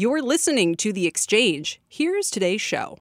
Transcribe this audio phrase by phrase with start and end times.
[0.00, 1.80] You're listening to The Exchange.
[1.88, 2.98] Here's today's show.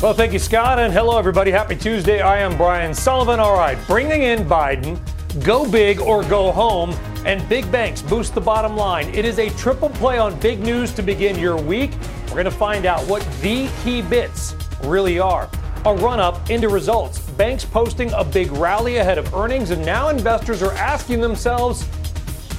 [0.00, 1.50] Well, thank you, Scott, and hello, everybody.
[1.50, 2.22] Happy Tuesday.
[2.22, 3.38] I am Brian Sullivan.
[3.38, 4.98] All right, bringing in Biden,
[5.44, 6.92] go big or go home,
[7.26, 9.14] and big banks boost the bottom line.
[9.14, 11.90] It is a triple play on big news to begin your week.
[12.28, 15.50] We're going to find out what the key bits really are.
[15.86, 17.18] A run up into results.
[17.32, 21.86] Banks posting a big rally ahead of earnings, and now investors are asking themselves,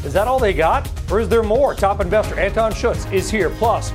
[0.06, 0.88] is that all they got?
[1.12, 1.74] Or is there more?
[1.74, 3.50] Top investor Anton Schutz is here.
[3.50, 3.92] Plus,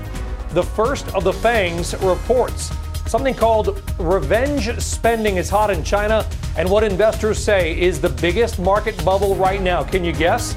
[0.50, 2.72] the first of the FANGs reports.
[3.06, 8.58] Something called revenge spending is hot in China, and what investors say is the biggest
[8.58, 9.84] market bubble right now.
[9.84, 10.56] Can you guess?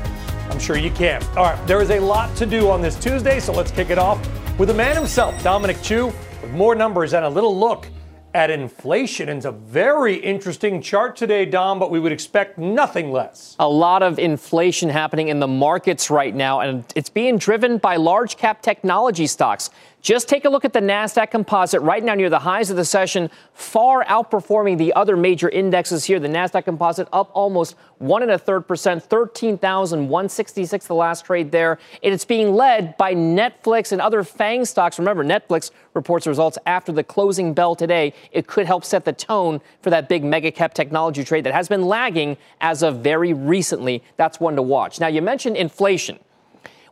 [0.49, 1.23] I'm sure you can.
[1.37, 3.99] All right, there is a lot to do on this Tuesday, so let's kick it
[3.99, 4.19] off
[4.57, 6.07] with the man himself, Dominic Chu,
[6.41, 7.87] with more numbers and a little look
[8.33, 9.29] at inflation.
[9.29, 13.55] It's a very interesting chart today, Dom, but we would expect nothing less.
[13.59, 17.95] A lot of inflation happening in the markets right now, and it's being driven by
[17.95, 19.69] large cap technology stocks.
[20.03, 22.83] Just take a look at the NASDAQ composite right now near the highs of the
[22.83, 26.19] session, far outperforming the other major indexes here.
[26.19, 31.79] The NASDAQ composite up almost one and a third percent, 13,166 the last trade there.
[32.03, 34.99] And it's being led by Netflix and other FANG stocks.
[34.99, 38.13] Remember, Netflix reports results after the closing bell today.
[38.33, 41.69] It could help set the tone for that big mega cap technology trade that has
[41.69, 44.03] been lagging as of very recently.
[44.17, 44.99] That's one to watch.
[44.99, 46.19] Now, you mentioned inflation.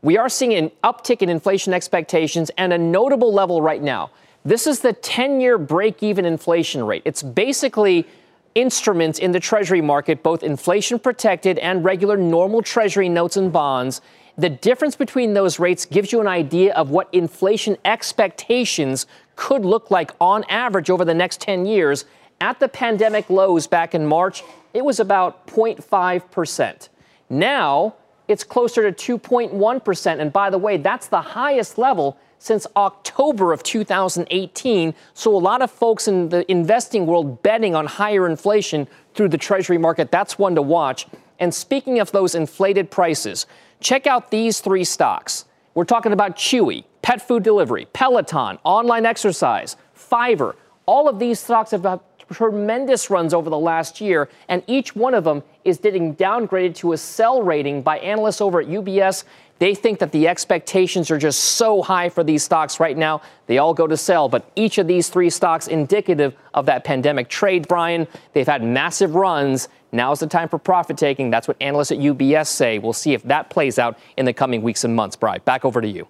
[0.02, 4.10] We are seeing an uptick in inflation expectations and a notable level right now.
[4.44, 7.04] This is the 10 year break even inflation rate.
[7.06, 8.08] It's basically
[8.56, 14.02] instruments in the Treasury market, both inflation protected and regular normal Treasury notes and bonds.
[14.38, 19.06] The difference between those rates gives you an idea of what inflation expectations
[19.36, 22.06] could look like on average over the next 10 years.
[22.40, 24.44] At the pandemic lows back in March,
[24.74, 26.90] it was about 0.5%.
[27.30, 27.96] Now,
[28.32, 30.20] it's closer to 2.1%.
[30.20, 34.96] And by the way, that's the highest level since October of 2018.
[35.14, 39.38] So a lot of folks in the investing world betting on higher inflation through the
[39.38, 40.10] Treasury market.
[40.12, 41.06] That's one to watch.
[41.40, 43.46] And speaking of those inflated prices,
[43.80, 45.46] check out these three stocks.
[45.74, 50.56] We're talking about Chewy, pet food delivery, Peloton, online exercise, Fiverr.
[50.86, 55.24] All of these stocks have tremendous runs over the last year, and each one of
[55.24, 59.24] them is getting downgraded to a sell rating by analysts over at UBS.
[59.60, 63.22] They think that the expectations are just so high for these stocks right now.
[63.46, 67.30] They all go to sell, but each of these three stocks indicative of that pandemic
[67.30, 68.08] trade, Brian.
[68.34, 69.70] They've had massive runs.
[69.92, 71.30] Now's the time for profit taking.
[71.30, 72.80] That's what analysts at UBS say.
[72.80, 75.16] We'll see if that plays out in the coming weeks and months.
[75.16, 76.08] Brian, back over to you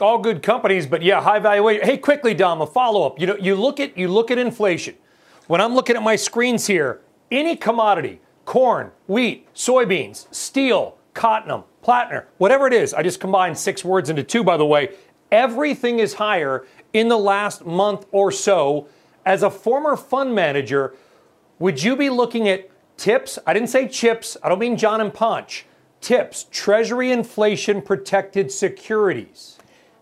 [0.00, 1.86] all good companies, but yeah, high valuation.
[1.86, 3.20] Hey, quickly, Dom, a follow up.
[3.20, 4.94] You know, you look at you look at inflation.
[5.46, 12.24] When I'm looking at my screens here, any commodity, corn, wheat, soybeans, steel, cotton, platinum,
[12.38, 14.90] whatever it is, I just combined six words into two, by the way.
[15.30, 18.88] Everything is higher in the last month or so.
[19.24, 20.94] As a former fund manager,
[21.58, 23.38] would you be looking at tips?
[23.46, 24.36] I didn't say chips.
[24.42, 25.66] I don't mean Jon and Ponch.
[26.00, 29.55] Tips, Treasury inflation protected securities.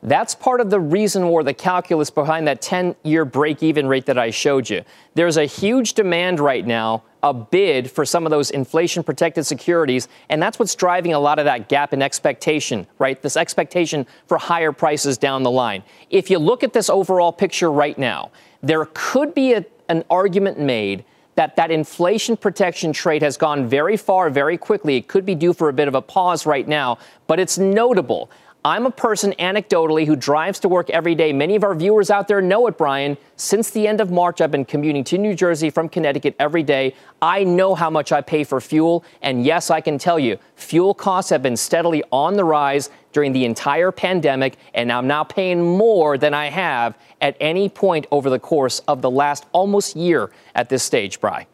[0.06, 4.04] That's part of the reason or the calculus behind that 10 year break even rate
[4.04, 4.82] that I showed you.
[5.14, 10.08] There's a huge demand right now, a bid for some of those inflation protected securities,
[10.28, 13.20] and that's what's driving a lot of that gap in expectation, right?
[13.22, 15.82] This expectation for higher prices down the line.
[16.10, 18.30] If you look at this overall picture right now,
[18.62, 23.96] there could be a, an argument made that that inflation protection trade has gone very
[23.96, 24.96] far very quickly.
[24.96, 28.30] It could be due for a bit of a pause right now, but it's notable
[28.66, 31.34] I'm a person anecdotally who drives to work every day.
[31.34, 33.18] Many of our viewers out there know it, Brian.
[33.36, 36.94] Since the end of March, I've been commuting to New Jersey from Connecticut every day.
[37.20, 39.04] I know how much I pay for fuel.
[39.20, 43.34] And yes, I can tell you, fuel costs have been steadily on the rise during
[43.34, 44.56] the entire pandemic.
[44.72, 49.02] And I'm now paying more than I have at any point over the course of
[49.02, 51.46] the last almost year at this stage, Brian.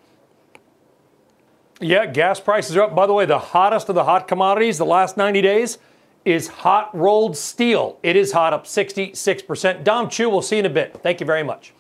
[1.80, 2.94] Yeah, gas prices are up.
[2.94, 5.78] By the way, the hottest of the hot commodities the last 90 days
[6.24, 7.98] is hot rolled steel.
[8.02, 9.84] It is hot up 66%.
[9.84, 11.00] Dom Chu, we'll see in a bit.
[11.02, 11.72] Thank you very much.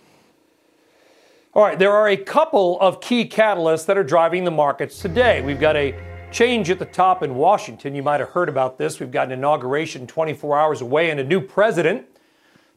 [1.52, 5.42] All right, there are a couple of key catalysts that are driving the markets today.
[5.42, 5.94] We've got a
[6.30, 7.94] change at the top in Washington.
[7.94, 9.00] You might have heard about this.
[9.00, 12.06] We've got an inauguration 24 hours away and a new president.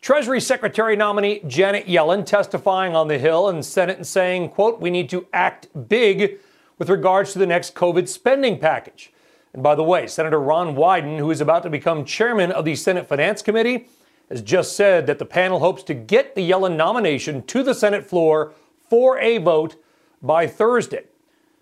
[0.01, 4.89] Treasury Secretary nominee Janet Yellen testifying on the Hill and Senate and saying, quote, we
[4.89, 6.39] need to act big
[6.77, 9.12] with regards to the next COVID spending package.
[9.53, 12.75] And by the way, Senator Ron Wyden, who is about to become chairman of the
[12.75, 13.87] Senate Finance Committee,
[14.29, 18.05] has just said that the panel hopes to get the Yellen nomination to the Senate
[18.05, 18.53] floor
[18.89, 19.75] for a vote
[20.21, 21.03] by Thursday.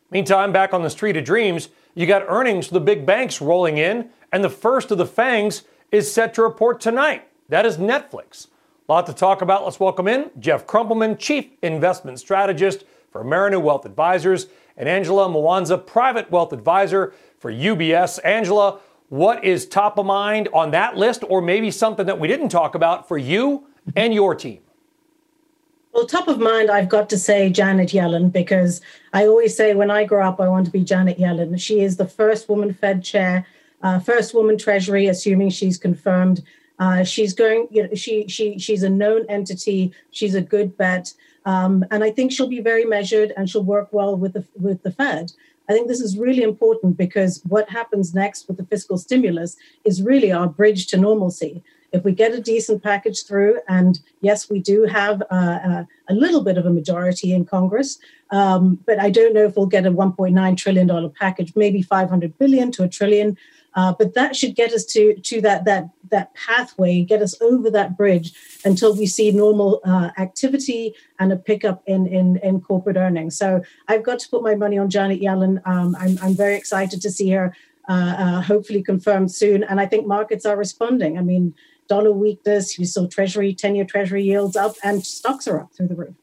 [0.10, 3.78] Meantime, back on the street of dreams, you got earnings for the big banks rolling
[3.78, 7.28] in, and the first of the FANGs is set to report tonight.
[7.50, 8.48] That is Netflix.
[8.88, 9.66] A lot to talk about.
[9.66, 14.48] Let's welcome in Jeff Krumpelman, Chief Investment Strategist for Mariner Wealth Advisors,
[14.78, 18.20] and Angela Mwanza, Private Wealth Advisor for UBS.
[18.24, 18.80] Angela,
[19.10, 22.76] what is top of mind on that list, or maybe something that we didn't talk
[22.76, 23.66] about for you
[23.96, 24.60] and your team?
[25.92, 28.80] Well, top of mind, I've got to say Janet Yellen because
[29.12, 31.60] I always say when I grow up, I want to be Janet Yellen.
[31.60, 33.46] She is the first woman Fed chair,
[33.82, 36.44] uh, first woman Treasury, assuming she's confirmed.
[36.80, 39.92] Uh, she's going, you know, she she she's a known entity.
[40.12, 41.14] She's a good bet,
[41.46, 44.84] um, and I think she'll be very measured and she'll work well with the with
[44.84, 45.34] the Fed.
[45.72, 50.02] I think this is really important because what happens next with the fiscal stimulus is
[50.02, 54.60] really our bridge to normalcy if we get a decent package through, and yes, we
[54.60, 58.00] do have uh, uh, a little bit of a majority in Congress,
[58.32, 62.38] um, but I don't know if we'll get a 1.9 trillion dollar package, maybe 500
[62.38, 63.38] billion to a trillion.
[63.76, 67.70] Uh, but that should get us to to that that that pathway, get us over
[67.72, 68.34] that bridge
[68.66, 73.38] until we see normal uh, activity and a pickup in, in in corporate earnings.
[73.38, 75.66] So I've got to put my money on Janet Yellen.
[75.66, 77.56] Um, I'm I'm very excited to see her
[77.90, 79.64] uh, uh, hopefully confirmed soon.
[79.64, 81.18] And I think markets are responding.
[81.18, 81.56] I mean,
[81.88, 85.88] dollar weakness, you saw Treasury, 10 year Treasury yields up, and stocks are up through
[85.88, 86.16] the roof.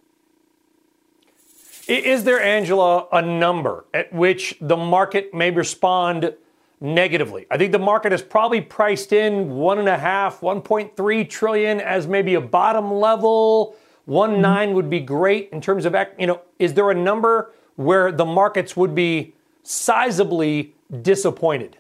[1.88, 6.34] Is there, Angela, a number at which the market may respond
[6.80, 7.46] negatively?
[7.50, 12.06] I think the market has probably priced in one and a half, 1.3 trillion as
[12.06, 13.76] maybe a bottom level.
[14.04, 14.42] One mm-hmm.
[14.42, 18.24] nine would be great in terms of, you know, is there a number where the
[18.24, 19.34] markets would be
[19.64, 20.72] sizably
[21.02, 21.76] disappointed?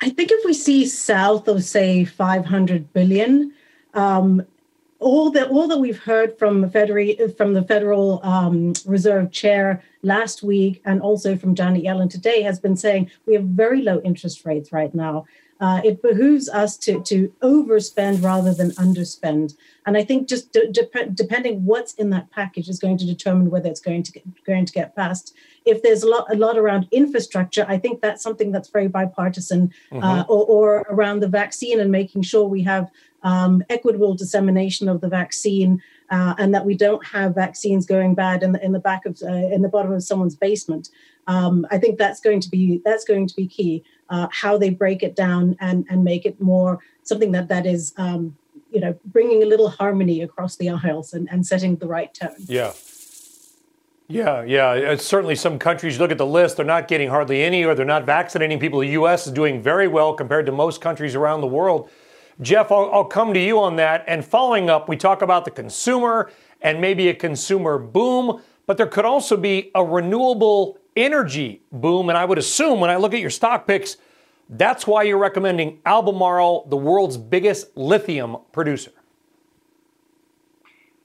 [0.00, 3.52] I think if we see south of say 500 billion,
[3.94, 4.46] um,
[5.00, 9.82] all that all that we've heard from the federal from the Federal um, Reserve Chair
[10.02, 14.00] last week and also from Janet Yellen today has been saying we have very low
[14.02, 15.24] interest rates right now.
[15.60, 19.56] Uh, it behooves us to to overspend rather than underspend.
[19.86, 23.50] And I think just de- de- depending what's in that package is going to determine
[23.50, 25.34] whether it's going to get, going to get passed.
[25.64, 29.72] If there's a lot a lot around infrastructure, I think that's something that's very bipartisan,
[29.90, 30.02] mm-hmm.
[30.02, 32.90] uh, or, or around the vaccine and making sure we have
[33.24, 35.82] um, equitable dissemination of the vaccine.
[36.10, 39.18] Uh, and that we don't have vaccines going bad in the, in the back of
[39.22, 40.90] uh, in the bottom of someone's basement.
[41.26, 43.82] Um, I think that's going to be that's going to be key.
[44.10, 47.94] Uh, how they break it down and and make it more something that that is
[47.96, 48.36] um,
[48.70, 52.36] you know bringing a little harmony across the aisles and, and setting the right tone.
[52.46, 52.72] Yeah.
[54.06, 54.96] Yeah, yeah.
[54.96, 58.04] Certainly, some countries, look at the list, they're not getting hardly any or they're not
[58.04, 58.80] vaccinating people.
[58.80, 59.26] The U.S.
[59.26, 61.88] is doing very well compared to most countries around the world.
[62.40, 64.04] Jeff, I'll, I'll come to you on that.
[64.06, 68.86] And following up, we talk about the consumer and maybe a consumer boom, but there
[68.86, 72.08] could also be a renewable energy boom.
[72.08, 73.96] And I would assume when I look at your stock picks,
[74.48, 78.90] that's why you're recommending Albemarle, the world's biggest lithium producer.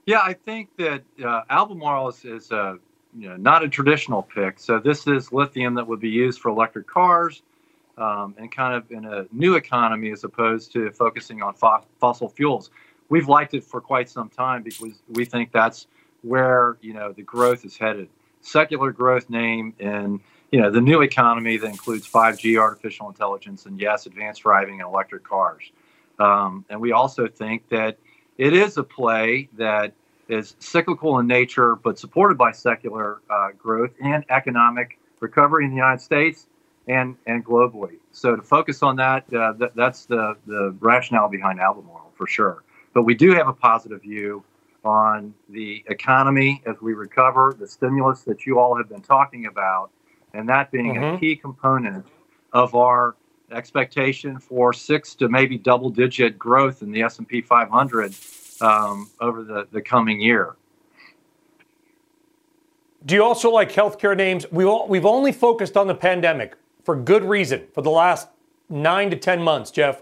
[0.06, 2.80] Yeah, I think that uh, Albemarle is, is a,
[3.16, 4.60] you know, not a traditional pick.
[4.60, 7.44] So this is lithium that would be used for electric cars
[8.00, 12.30] um, and kind of in a new economy as opposed to focusing on fo- fossil
[12.30, 12.72] fuels.
[13.10, 15.88] We've liked it for quite some time because we think that's
[16.22, 18.10] where you know the growth is headed.
[18.42, 20.20] Secular growth name in
[20.52, 24.90] you know the new economy that includes 5G, artificial intelligence, and yes, advanced driving and
[24.90, 25.72] electric cars.
[26.20, 27.98] Um, and we also think that
[28.38, 29.94] it is a play that
[30.28, 35.76] is cyclical in nature, but supported by secular uh, growth and economic recovery in the
[35.76, 36.48] United States
[36.90, 38.00] and and globally.
[38.12, 42.64] So to focus on that, uh, th- that's the the rationale behind Albemarle for sure.
[42.94, 44.44] But we do have a positive view
[44.84, 49.92] on the economy as we recover, the stimulus that you all have been talking about,
[50.34, 51.16] and that being mm-hmm.
[51.16, 52.06] a key component
[52.54, 53.16] of our
[53.52, 58.16] expectation for six to maybe double digit growth in the S&P 500
[58.62, 60.56] um, over the, the coming year.
[63.06, 64.46] Do you also like healthcare names?
[64.52, 66.56] We all, we've only focused on the pandemic
[66.90, 68.30] for good reason for the last
[68.68, 70.02] nine to 10 months, Jeff.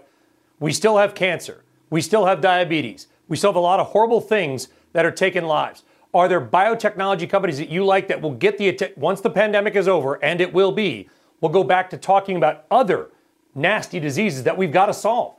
[0.58, 1.62] We still have cancer.
[1.90, 3.08] We still have diabetes.
[3.28, 5.82] We still have a lot of horrible things that are taking lives.
[6.14, 9.86] Are there biotechnology companies that you like that will get the once the pandemic is
[9.86, 11.10] over, and it will be,
[11.42, 13.10] we'll go back to talking about other
[13.54, 15.34] nasty diseases that we've got to solve?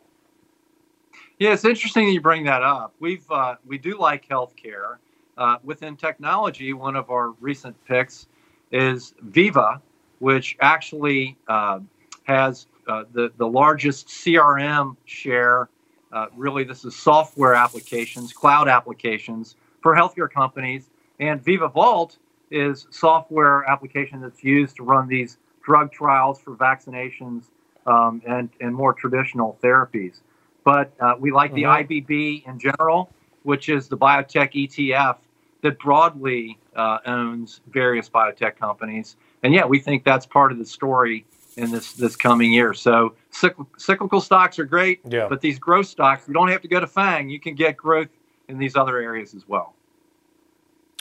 [1.40, 2.94] Yeah, it's interesting that you bring that up.
[3.00, 4.98] We've uh, we do like healthcare.
[5.36, 8.28] Uh, within technology, one of our recent picks
[8.72, 9.82] is Veeva,
[10.20, 11.80] which actually uh,
[12.24, 15.70] has uh, the, the largest CRM share.
[16.12, 20.90] Uh, really, this is software applications, cloud applications for healthcare companies.
[21.20, 22.18] And Veeva Vault
[22.52, 27.46] is software application that's used to run these drug trials for vaccinations
[27.86, 30.22] um, and, and more traditional therapies.
[30.64, 31.88] But uh, we like mm-hmm.
[31.88, 33.12] the IBB in general,
[33.44, 35.18] which is the biotech ETF
[35.62, 39.18] that broadly uh, owns various biotech companies.
[39.44, 41.26] And yeah, we think that's part of the story
[41.58, 42.74] in this this coming year.
[42.74, 45.28] So cyclical stocks are great, yeah.
[45.28, 47.30] but these growth stocks, you don't have to go to FANG.
[47.30, 48.10] You can get growth
[48.48, 49.76] in these other areas as well.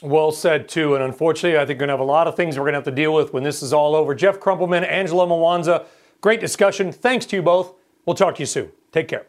[0.02, 0.94] Well said, too.
[0.94, 2.78] And unfortunately, I think we're going to have a lot of things we're going to
[2.78, 4.14] have to deal with when this is all over.
[4.14, 5.86] Jeff Krumpelman, Angela Mwanza,
[6.20, 6.92] great discussion.
[6.92, 7.74] Thanks to you both.
[8.06, 8.70] We'll talk to you soon.
[8.92, 9.26] Take care.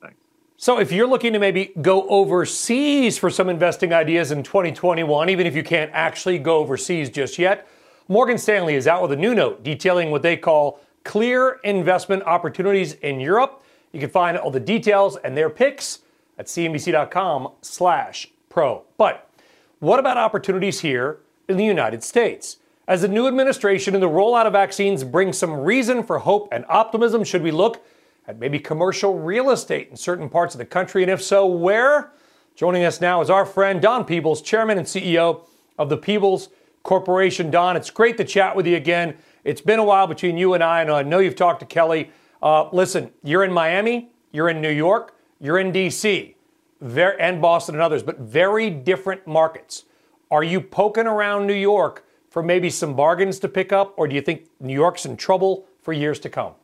[0.00, 0.16] Thanks.
[0.56, 5.46] So, if you're looking to maybe go overseas for some investing ideas in 2021, even
[5.48, 7.66] if you can't actually go overseas just yet,
[8.10, 12.94] Morgan Stanley is out with a new note detailing what they call clear investment opportunities
[12.94, 13.62] in Europe.
[13.92, 16.00] You can find all the details and their picks
[16.36, 18.82] at cnbc.com/pro.
[18.98, 19.30] But
[19.78, 22.56] what about opportunities here in the United States?
[22.88, 26.64] As the new administration and the rollout of vaccines bring some reason for hope and
[26.68, 27.80] optimism, should we look
[28.26, 31.04] at maybe commercial real estate in certain parts of the country?
[31.04, 32.10] And if so, where?
[32.56, 35.42] Joining us now is our friend Don Peebles, Chairman and CEO
[35.78, 36.48] of the Peebles
[36.82, 37.50] Corporation.
[37.50, 39.16] Don, it's great to chat with you again.
[39.44, 42.10] It's been a while between you and I, and I know you've talked to Kelly.
[42.42, 46.36] Uh, listen, you're in Miami, you're in New York, you're in D.C
[46.80, 49.84] very, and Boston and others, but very different markets.
[50.30, 54.14] Are you poking around New York for maybe some bargains to pick up, or do
[54.14, 56.54] you think New York's in trouble for years to come?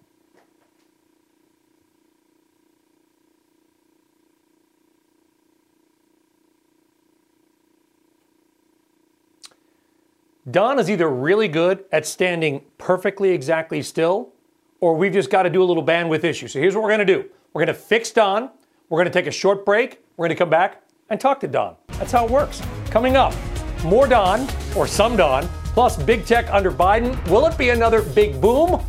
[10.48, 14.32] Don is either really good at standing perfectly exactly still,
[14.78, 16.46] or we've just got to do a little bandwidth issue.
[16.46, 18.50] So here's what we're going to do we're going to fix Don.
[18.88, 20.04] We're going to take a short break.
[20.16, 21.74] We're going to come back and talk to Don.
[21.98, 22.62] That's how it works.
[22.90, 23.34] Coming up,
[23.82, 27.16] more Don, or some Don, plus big tech under Biden.
[27.28, 28.80] Will it be another big boom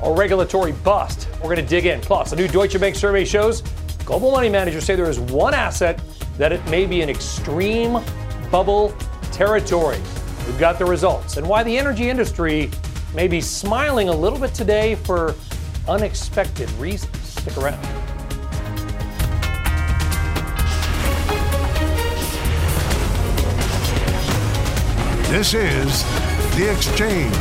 [0.00, 1.26] or regulatory bust?
[1.42, 2.00] We're going to dig in.
[2.00, 3.62] Plus, a new Deutsche Bank survey shows
[4.04, 6.00] global money managers say there is one asset
[6.38, 8.00] that it may be an extreme
[8.52, 8.94] bubble
[9.32, 9.98] territory.
[10.52, 12.70] We've got the results and why the energy industry
[13.14, 15.34] may be smiling a little bit today for
[15.88, 17.16] unexpected reasons.
[17.26, 17.82] Stick around.
[25.30, 26.02] This is
[26.56, 27.34] The Exchange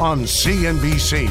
[0.00, 1.28] on CNBC.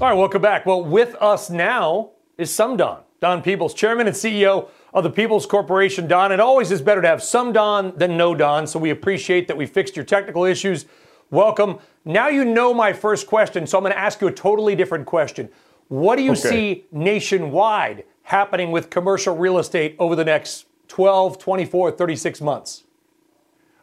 [0.00, 0.64] All right, welcome back.
[0.64, 3.02] Well, with us now is some Don.
[3.20, 6.08] Don Peebles, Chairman and CEO of the Peebles Corporation.
[6.08, 9.46] Don, it always is better to have some Don than no Don, so we appreciate
[9.48, 10.86] that we fixed your technical issues.
[11.30, 11.78] Welcome.
[12.04, 15.06] Now you know my first question, so I'm going to ask you a totally different
[15.06, 15.50] question.
[15.88, 16.40] What do you okay.
[16.40, 22.84] see nationwide happening with commercial real estate over the next 12, 24, 36 months?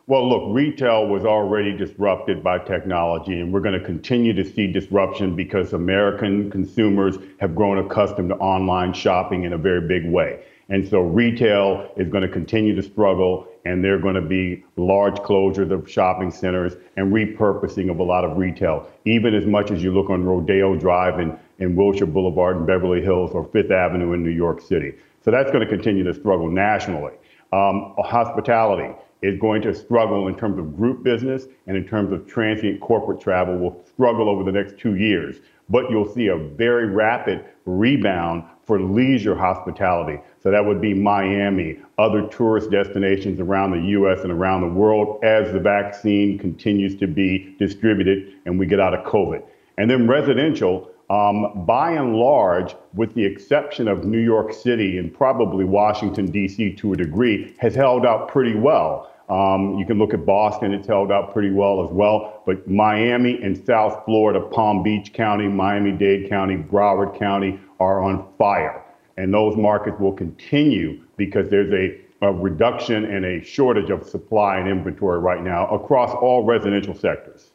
[0.09, 4.65] Well, look, retail was already disrupted by technology, and we're going to continue to see
[4.65, 10.45] disruption because American consumers have grown accustomed to online shopping in a very big way.
[10.69, 14.63] And so retail is going to continue to struggle, and there are going to be
[14.77, 18.89] large closures of shopping centers and repurposing of a lot of retail.
[19.03, 23.01] Even as much as you look on Rodeo Drive and in Wilshire Boulevard in Beverly
[23.01, 24.93] Hills or Fifth Avenue in New York City.
[25.25, 27.11] So that's going to continue to struggle nationally.
[27.51, 32.27] Um, hospitality is going to struggle in terms of group business and in terms of
[32.27, 35.37] transient corporate travel will struggle over the next two years.
[35.69, 40.21] But you'll see a very rapid rebound for leisure hospitality.
[40.41, 45.23] So that would be Miami, other tourist destinations around the US and around the world
[45.23, 49.43] as the vaccine continues to be distributed and we get out of COVID.
[49.77, 55.13] And then residential, um, by and large, with the exception of New York City and
[55.13, 56.73] probably Washington, D.C.
[56.73, 59.09] to a degree, has held up pretty well.
[59.29, 62.43] Um, you can look at Boston, it's held up pretty well as well.
[62.45, 68.27] But Miami and South Florida, Palm Beach County, Miami Dade County, Broward County are on
[68.37, 68.83] fire.
[69.17, 74.59] And those markets will continue because there's a, a reduction and a shortage of supply
[74.59, 77.46] and inventory right now across all residential sectors.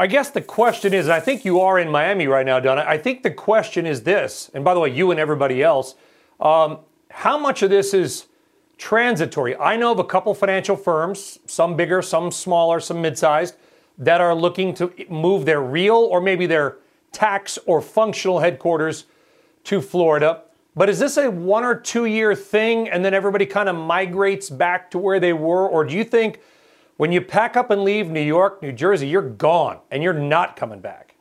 [0.00, 2.84] I guess the question is, I think you are in Miami right now, Donna.
[2.86, 5.96] I think the question is this, and by the way, you and everybody else,
[6.38, 6.78] um,
[7.10, 8.26] how much of this is
[8.76, 9.56] transitory?
[9.56, 13.56] I know of a couple financial firms, some bigger, some smaller, some mid-sized,
[13.98, 16.76] that are looking to move their real or maybe their
[17.10, 19.06] tax or functional headquarters
[19.64, 20.42] to Florida.
[20.76, 24.48] But is this a one or two year thing and then everybody kind of migrates
[24.48, 25.66] back to where they were?
[25.68, 26.38] Or do you think
[26.98, 30.56] when you pack up and leave New York, New Jersey, you're gone and you're not
[30.56, 31.14] coming back.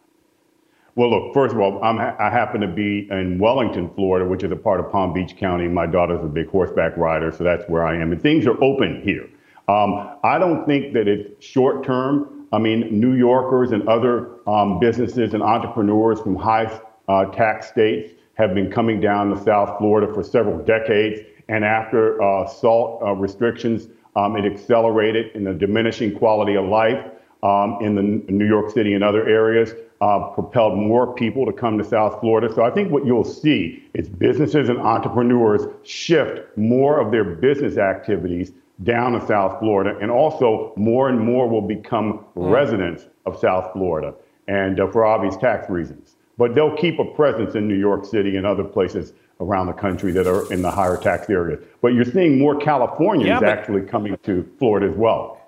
[0.95, 4.51] Well, look, first of all, I'm, i happen to be in Wellington, Florida, which is
[4.51, 5.67] a part of Palm Beach County.
[5.67, 8.11] My daughter's a big horseback rider, so that's where I am.
[8.11, 9.29] And things are open here.
[9.67, 12.47] Um, I don't think that it's short term.
[12.51, 18.13] I mean, New Yorkers and other um, businesses and entrepreneurs from high uh, tax states
[18.33, 21.19] have been coming down to South Florida for several decades.
[21.49, 27.05] And after uh, SALT uh, restrictions, um, it accelerated in the diminishing quality of life
[27.43, 31.77] um, in the New York City and other areas uh, propelled more people to come
[31.77, 32.53] to South Florida.
[32.53, 37.77] So I think what you'll see is businesses and entrepreneurs shift more of their business
[37.77, 38.51] activities
[38.83, 42.51] down to South Florida, and also more and more will become mm.
[42.51, 44.13] residents of South Florida,
[44.47, 46.16] and uh, for obvious tax reasons.
[46.37, 50.11] But they'll keep a presence in New York City and other places around the country
[50.11, 51.63] that are in the higher tax areas.
[51.81, 55.41] But you're seeing more Californians yeah, but- actually coming to Florida as well.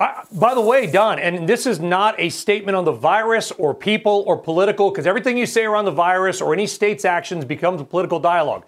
[0.00, 3.72] Uh, by the way, Don, and this is not a statement on the virus or
[3.72, 7.80] people or political, because everything you say around the virus or any state's actions becomes
[7.80, 8.64] a political dialogue.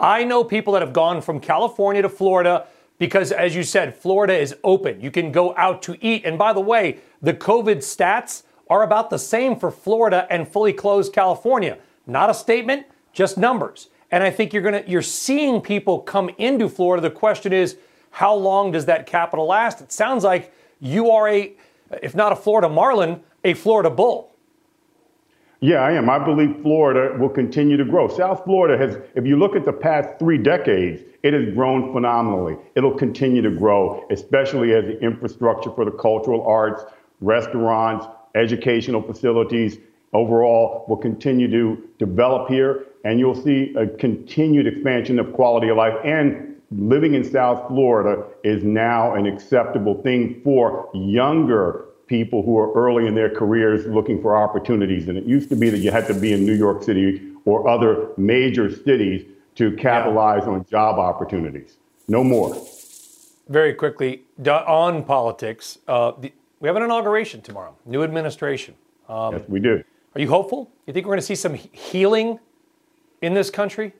[0.00, 2.66] I know people that have gone from California to Florida
[2.98, 5.00] because, as you said, Florida is open.
[5.00, 6.24] You can go out to eat.
[6.24, 8.42] And by the way, the COVID stats
[8.72, 11.76] are about the same for Florida and fully closed California.
[12.06, 13.88] Not a statement, just numbers.
[14.10, 17.02] And I think you're gonna you're seeing people come into Florida.
[17.02, 17.76] The question is,
[18.10, 19.82] how long does that capital last?
[19.82, 21.52] It sounds like you are a,
[22.02, 24.30] if not a Florida Marlin, a Florida Bull.
[25.60, 26.08] Yeah, I am.
[26.10, 28.08] I believe Florida will continue to grow.
[28.08, 32.56] South Florida has, if you look at the past three decades, it has grown phenomenally.
[32.74, 36.82] It'll continue to grow, especially as the infrastructure for the cultural arts,
[37.20, 39.78] restaurants, educational facilities
[40.12, 42.86] overall will continue to develop here.
[43.04, 48.24] And you'll see a continued expansion of quality of life and living in South Florida
[48.44, 54.20] is now an acceptable thing for younger people who are early in their careers looking
[54.20, 55.08] for opportunities.
[55.08, 57.68] And it used to be that you had to be in New York City or
[57.68, 59.24] other major cities
[59.56, 60.52] to capitalize yeah.
[60.52, 61.76] on job opportunities.
[62.08, 62.56] No more.
[63.48, 68.74] Very quickly, on politics, uh, the, we have an inauguration tomorrow, new administration.
[69.08, 69.82] Um, yes, we do.
[70.14, 70.70] Are you hopeful?
[70.86, 72.38] You think we're going to see some healing
[73.20, 73.92] in this country?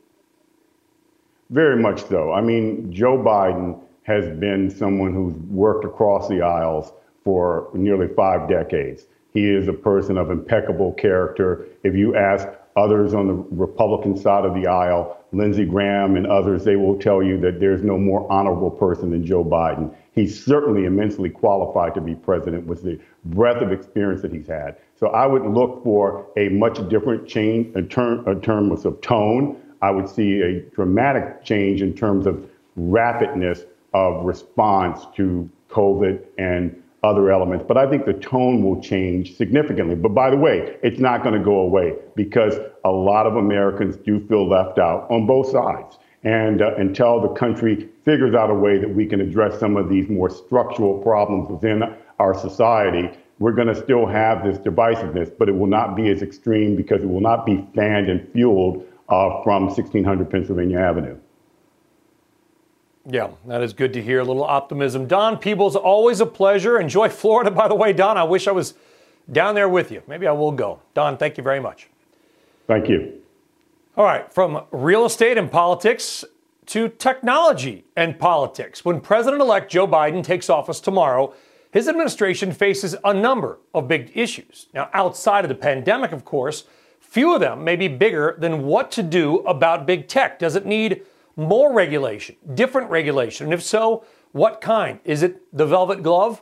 [1.50, 2.32] Very much so.
[2.32, 6.92] I mean, Joe Biden has been someone who's worked across the aisles
[7.24, 9.06] for nearly five decades.
[9.34, 11.66] He is a person of impeccable character.
[11.82, 12.46] If you ask
[12.76, 17.24] others on the Republican side of the aisle, Lindsey Graham and others, they will tell
[17.24, 19.92] you that there's no more honorable person than Joe Biden.
[20.14, 24.76] He's certainly immensely qualified to be president with the breadth of experience that he's had.
[24.94, 29.56] So I would look for a much different change in, term, in terms of tone.
[29.80, 32.48] I would see a dramatic change in terms of
[32.78, 37.64] rapidness of response to COVID and other elements.
[37.66, 39.94] But I think the tone will change significantly.
[39.96, 43.96] But by the way, it's not going to go away because a lot of Americans
[43.96, 45.98] do feel left out on both sides.
[46.22, 49.88] And uh, until the country figures out a way that we can address some of
[49.88, 51.82] these more structural problems within
[52.18, 56.22] our society, we're going to still have this divisiveness, but it will not be as
[56.22, 61.18] extreme because it will not be fanned and fueled uh, from 1600 Pennsylvania Avenue.
[63.08, 64.20] Yeah, that is good to hear.
[64.20, 65.06] A little optimism.
[65.06, 66.78] Don Peebles, always a pleasure.
[66.80, 67.92] Enjoy Florida, by the way.
[67.92, 68.74] Don, I wish I was
[69.30, 70.02] down there with you.
[70.06, 70.80] Maybe I will go.
[70.94, 71.88] Don, thank you very much.
[72.68, 73.20] Thank you.
[73.96, 76.24] All right, from real estate and politics
[76.66, 78.84] to technology and politics.
[78.84, 81.34] When President elect Joe Biden takes office tomorrow,
[81.72, 84.68] his administration faces a number of big issues.
[84.74, 86.64] Now, outside of the pandemic, of course,
[87.12, 90.38] Few of them may be bigger than what to do about big tech.
[90.38, 91.02] Does it need
[91.36, 93.44] more regulation, different regulation?
[93.44, 94.98] And if so, what kind?
[95.04, 96.40] Is it the velvet glove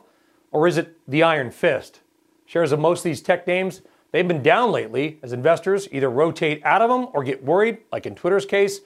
[0.49, 1.99] or is it the iron fist?
[2.45, 3.81] Shares of most of these tech names,
[4.13, 8.05] they've been down lately as investors either rotate out of them or get worried, like
[8.05, 8.79] in Twitter's case,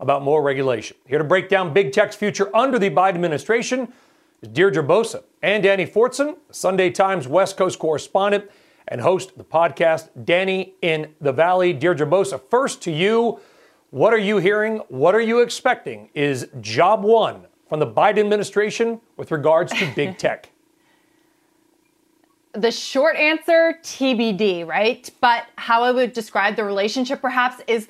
[0.00, 0.96] about more regulation.
[1.06, 3.92] Here to break down big tech's future under the Biden administration
[4.42, 8.50] is Deirdre Bosa and Danny Fortson, Sunday Times West Coast correspondent
[8.88, 11.72] and host of the podcast, Danny in the Valley.
[11.72, 13.38] Deirdre Bosa, first to you.
[13.90, 14.78] What are you hearing?
[14.88, 20.18] What are you expecting is job one from the Biden administration with regards to big
[20.18, 20.50] tech?
[22.52, 25.08] the short answer TBD, right?
[25.20, 27.88] But how I would describe the relationship perhaps is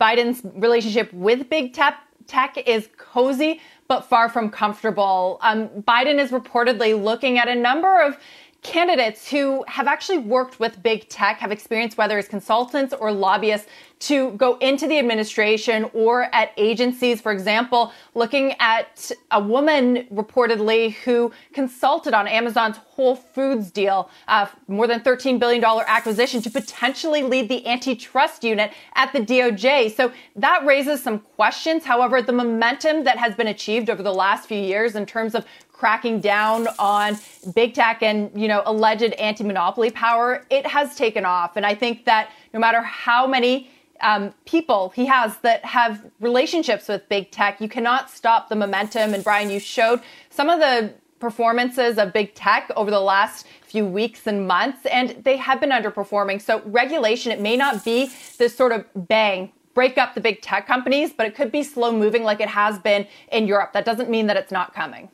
[0.00, 5.38] Biden's relationship with big tech, tech is cozy but far from comfortable.
[5.42, 8.16] Um, Biden is reportedly looking at a number of
[8.64, 13.68] candidates who have actually worked with big tech, have experience whether as consultants or lobbyists
[14.00, 17.20] to go into the administration or at agencies.
[17.20, 24.46] For example, looking at a woman reportedly who consulted on Amazon's Whole Foods deal, uh,
[24.66, 29.94] more than $13 billion acquisition to potentially lead the antitrust unit at the DOJ.
[29.94, 31.84] So that raises some questions.
[31.84, 35.44] However, the momentum that has been achieved over the last few years in terms of
[35.74, 37.18] cracking down on
[37.54, 41.56] big tech and, you know, alleged anti-monopoly power, it has taken off.
[41.56, 43.68] And I think that no matter how many
[44.00, 49.12] um, people he has that have relationships with big tech, you cannot stop the momentum.
[49.12, 53.84] And Brian, you showed some of the performances of big tech over the last few
[53.84, 56.40] weeks and months, and they have been underperforming.
[56.40, 60.66] So regulation, it may not be this sort of bang break up the big tech
[60.68, 63.72] companies, but it could be slow moving like it has been in Europe.
[63.72, 65.08] That doesn't mean that it's not coming.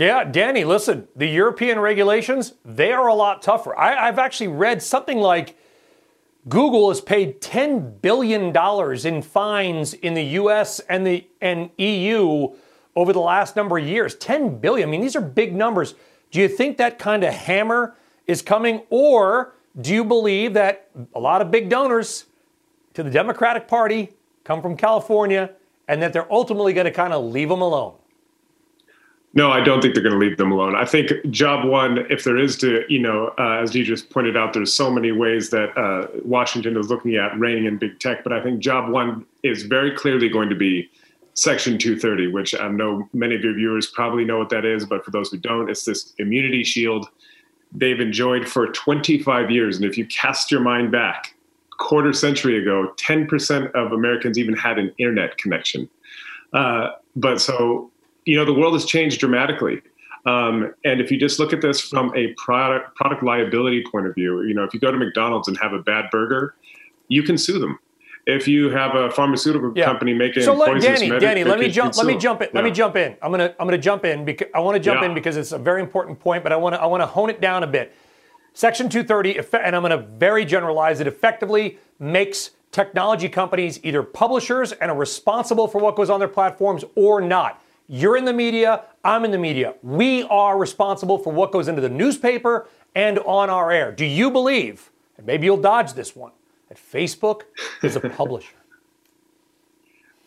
[0.00, 3.78] Yeah, Danny, listen, the European regulations, they are a lot tougher.
[3.78, 5.58] I, have actually read something like
[6.48, 8.56] Google has paid $10 billion
[9.06, 12.48] in fines in the US and the and EU
[12.96, 14.14] over the last number of years.
[14.14, 14.88] 10 billion.
[14.88, 15.94] I mean, these are big numbers.
[16.30, 17.94] Do you think that kind of hammer
[18.26, 18.84] is coming?
[18.88, 22.24] Or do you believe that a lot of big donors
[22.94, 25.50] to the Democratic Party come from California
[25.88, 27.96] and that they're ultimately going to kind of leave them alone?
[29.32, 30.74] No, I don't think they're going to leave them alone.
[30.74, 34.36] I think job one, if there is to, you know, uh, as you just pointed
[34.36, 38.24] out, there's so many ways that uh, Washington is looking at reining in big tech.
[38.24, 40.90] But I think job one is very clearly going to be
[41.34, 44.84] Section 230, which I know many of your viewers probably know what that is.
[44.84, 47.08] But for those who don't, it's this immunity shield
[47.72, 49.76] they've enjoyed for 25 years.
[49.76, 51.34] And if you cast your mind back,
[51.78, 55.88] quarter century ago, 10% of Americans even had an internet connection.
[56.52, 57.89] Uh, but so
[58.24, 59.80] you know, the world has changed dramatically.
[60.26, 64.14] Um, and if you just look at this from a product product liability point of
[64.14, 66.54] view, you know, if you go to McDonald's and have a bad burger,
[67.08, 67.78] you can sue them.
[68.26, 69.86] If you have a pharmaceutical yeah.
[69.86, 71.96] company making so let, Danny, Danny, let me jump.
[71.96, 72.48] Let me jump in.
[72.48, 72.52] Yeah.
[72.54, 73.16] Let me jump in.
[73.22, 75.08] I'm gonna I'm gonna jump in because I want to jump yeah.
[75.08, 77.30] in because it's a very important point, but I want to I want to hone
[77.30, 77.94] it down a bit.
[78.52, 81.06] Section 230, and I'm going to very generalize it.
[81.06, 86.84] Effectively makes technology companies either publishers and are responsible for what goes on their platforms
[86.94, 87.62] or not.
[87.92, 89.74] You're in the media, I'm in the media.
[89.82, 93.90] We are responsible for what goes into the newspaper and on our air.
[93.90, 96.30] Do you believe, and maybe you'll dodge this one,
[96.68, 97.42] that Facebook
[97.82, 98.54] is a publisher?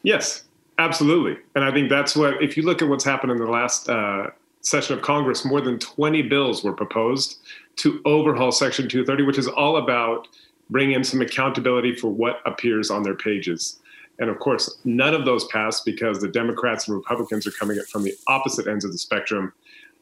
[0.02, 0.44] Yes,
[0.78, 1.38] absolutely.
[1.56, 4.32] And I think that's what, if you look at what's happened in the last uh,
[4.60, 7.38] session of Congress, more than 20 bills were proposed
[7.78, 10.28] to overhaul Section 230, which is all about
[10.70, 13.80] bringing in some accountability for what appears on their pages.
[14.20, 18.04] And of course, none of those passed because the Democrats and Republicans are coming from
[18.04, 19.54] the opposite ends of the spectrum.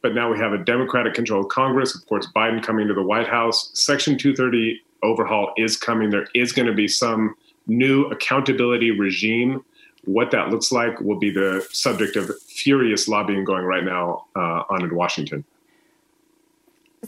[0.02, 3.28] But now we have a Democratic controlled Congress, of course, Biden coming to the White
[3.28, 3.70] House.
[3.74, 6.10] Section 230 overhaul is coming.
[6.10, 7.34] There is going to be some
[7.66, 9.64] new accountability regime.
[10.04, 14.64] What that looks like will be the subject of furious lobbying going right now uh,
[14.68, 15.44] on in Washington.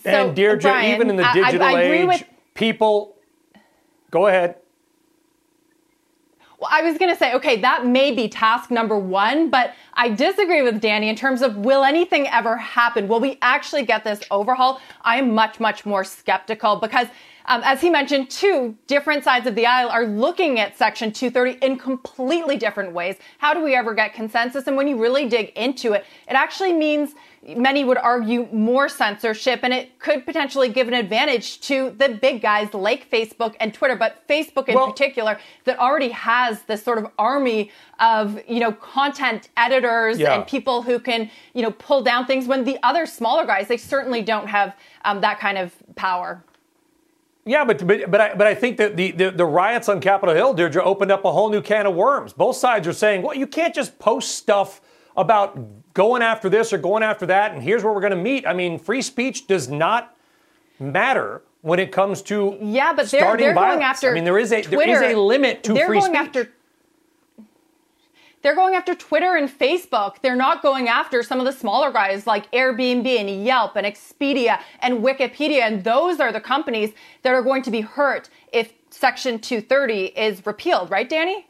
[0.02, 3.16] So, and Deirdre, Brian, even in the digital I, I age, with- people,
[4.10, 4.56] go ahead.
[6.64, 10.08] Well, I was going to say, okay, that may be task number one, but I
[10.08, 13.06] disagree with Danny in terms of will anything ever happen?
[13.06, 14.80] Will we actually get this overhaul?
[15.02, 17.08] I am much, much more skeptical because
[17.46, 21.64] um, as he mentioned, two different sides of the aisle are looking at Section 230
[21.64, 23.16] in completely different ways.
[23.38, 24.66] How do we ever get consensus?
[24.66, 27.14] And when you really dig into it, it actually means
[27.56, 32.40] many would argue more censorship and it could potentially give an advantage to the big
[32.40, 36.96] guys like Facebook and Twitter, but Facebook in well, particular that already has this sort
[36.96, 40.34] of army of, you know, content editors yeah.
[40.34, 43.76] and people who can, you know, pull down things when the other smaller guys, they
[43.76, 46.42] certainly don't have um, that kind of power.
[47.46, 50.34] Yeah, but but but I, but I think that the, the, the riots on Capitol
[50.34, 52.32] Hill, Deirdre, opened up a whole new can of worms.
[52.32, 54.80] Both sides are saying, well, you can't just post stuff
[55.16, 55.58] about
[55.92, 58.46] going after this or going after that, and here's where we're going to meet.
[58.46, 60.16] I mean, free speech does not
[60.78, 64.10] matter when it comes to yeah, but they're, they're going after.
[64.10, 64.86] I mean, there is a Twitter.
[64.86, 66.26] there is a limit to they're free going speech.
[66.26, 66.52] After,
[68.44, 70.16] they're going after Twitter and Facebook.
[70.20, 74.60] They're not going after some of the smaller guys like Airbnb and Yelp and Expedia
[74.80, 75.62] and Wikipedia.
[75.62, 80.44] And those are the companies that are going to be hurt if Section 230 is
[80.44, 81.46] repealed, right, Danny?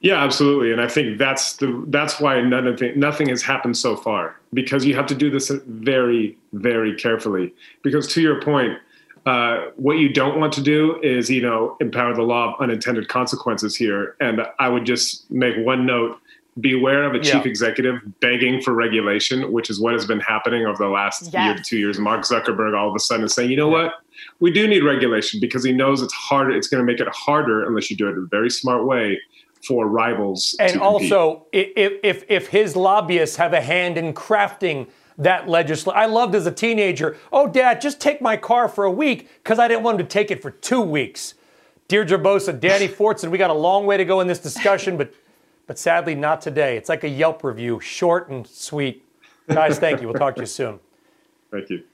[0.00, 4.38] Yeah, absolutely, and I think that's the that's why the, nothing has happened so far
[4.52, 7.54] because you have to do this very very carefully.
[7.80, 8.78] Because to your point,
[9.26, 13.08] uh, what you don't want to do is, you know, empower the law of unintended
[13.08, 14.16] consequences here.
[14.20, 16.18] And I would just make one note
[16.60, 17.48] beware of a chief Yeah.
[17.48, 21.58] executive begging for regulation, which is what has been happening over the last year Yes.
[21.58, 21.98] to two years.
[21.98, 23.94] Mark Zuckerberg all of a sudden is saying, you know what?
[24.40, 26.52] We do need regulation because he knows it's harder.
[26.52, 29.18] It's going to make it harder unless you do it in a very smart way
[29.66, 30.54] for rivals.
[30.60, 34.86] And also, if, if, if his lobbyists have a hand in crafting
[35.18, 38.90] that legislation, I loved as a teenager, oh, Dad, just take my car for a
[38.90, 41.34] week because I didn't want him to take it for two weeks.
[41.88, 45.14] Deirdre Bosa, Danny Fortson, we got a long way to go in this discussion, but,
[45.66, 46.76] but sadly not today.
[46.76, 49.04] It's like a Yelp review, short and sweet.
[49.48, 50.08] Guys, thank you.
[50.08, 50.80] We'll talk to you soon.
[51.50, 51.84] Thank you.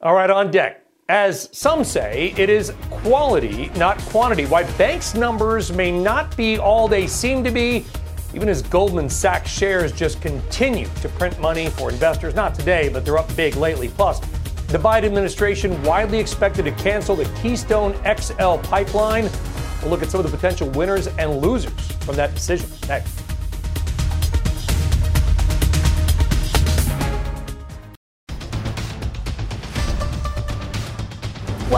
[0.00, 0.86] All right, on deck.
[1.08, 4.46] As some say, it is quality, not quantity.
[4.46, 7.84] Why banks' numbers may not be all they seem to be,
[8.34, 12.34] even as Goldman Sachs shares just continue to print money for investors.
[12.34, 13.88] Not today, but they're up big lately.
[13.88, 14.20] Plus,
[14.68, 19.28] the Biden administration widely expected to cancel the Keystone XL pipeline.
[19.82, 23.29] We'll look at some of the potential winners and losers from that decision next.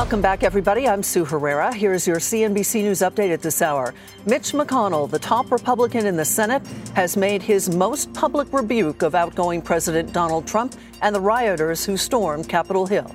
[0.02, 0.88] Welcome back, everybody.
[0.88, 1.72] I'm Sue Herrera.
[1.72, 3.94] Here's your CNBC News update at this hour.
[4.26, 6.60] Mitch McConnell, the top Republican in the Senate,
[6.96, 11.96] has made his most public rebuke of outgoing President Donald Trump and the rioters who
[11.96, 13.14] stormed Capitol Hill.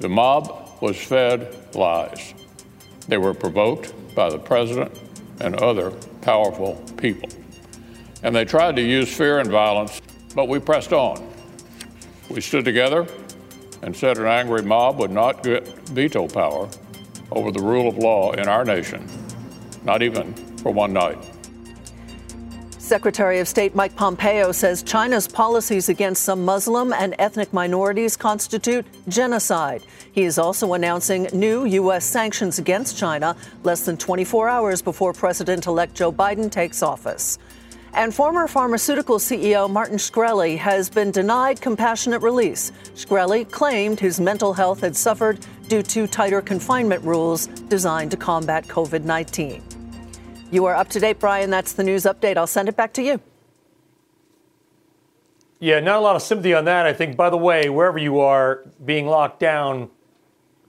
[0.00, 2.32] The mob was fed lies.
[3.06, 4.98] They were provoked by the president
[5.38, 5.90] and other
[6.22, 7.28] powerful people.
[8.22, 10.00] And they tried to use fear and violence,
[10.34, 11.30] but we pressed on.
[12.30, 13.06] We stood together
[13.84, 16.68] and said an angry mob would not get veto power
[17.30, 19.06] over the rule of law in our nation,
[19.84, 21.18] not even for one night.
[22.78, 28.86] Secretary of State Mike Pompeo says China's policies against some Muslim and ethnic minorities constitute
[29.08, 29.82] genocide.
[30.12, 32.04] He is also announcing new U.S.
[32.04, 37.38] sanctions against China less than 24 hours before President elect Joe Biden takes office.
[37.94, 42.72] And former pharmaceutical CEO Martin Shkreli has been denied compassionate release.
[42.94, 48.66] Shkreli claimed his mental health had suffered due to tighter confinement rules designed to combat
[48.66, 49.62] COVID 19.
[50.50, 51.50] You are up to date, Brian.
[51.50, 52.36] That's the news update.
[52.36, 53.20] I'll send it back to you.
[55.60, 56.86] Yeah, not a lot of sympathy on that.
[56.86, 59.88] I think, by the way, wherever you are, being locked down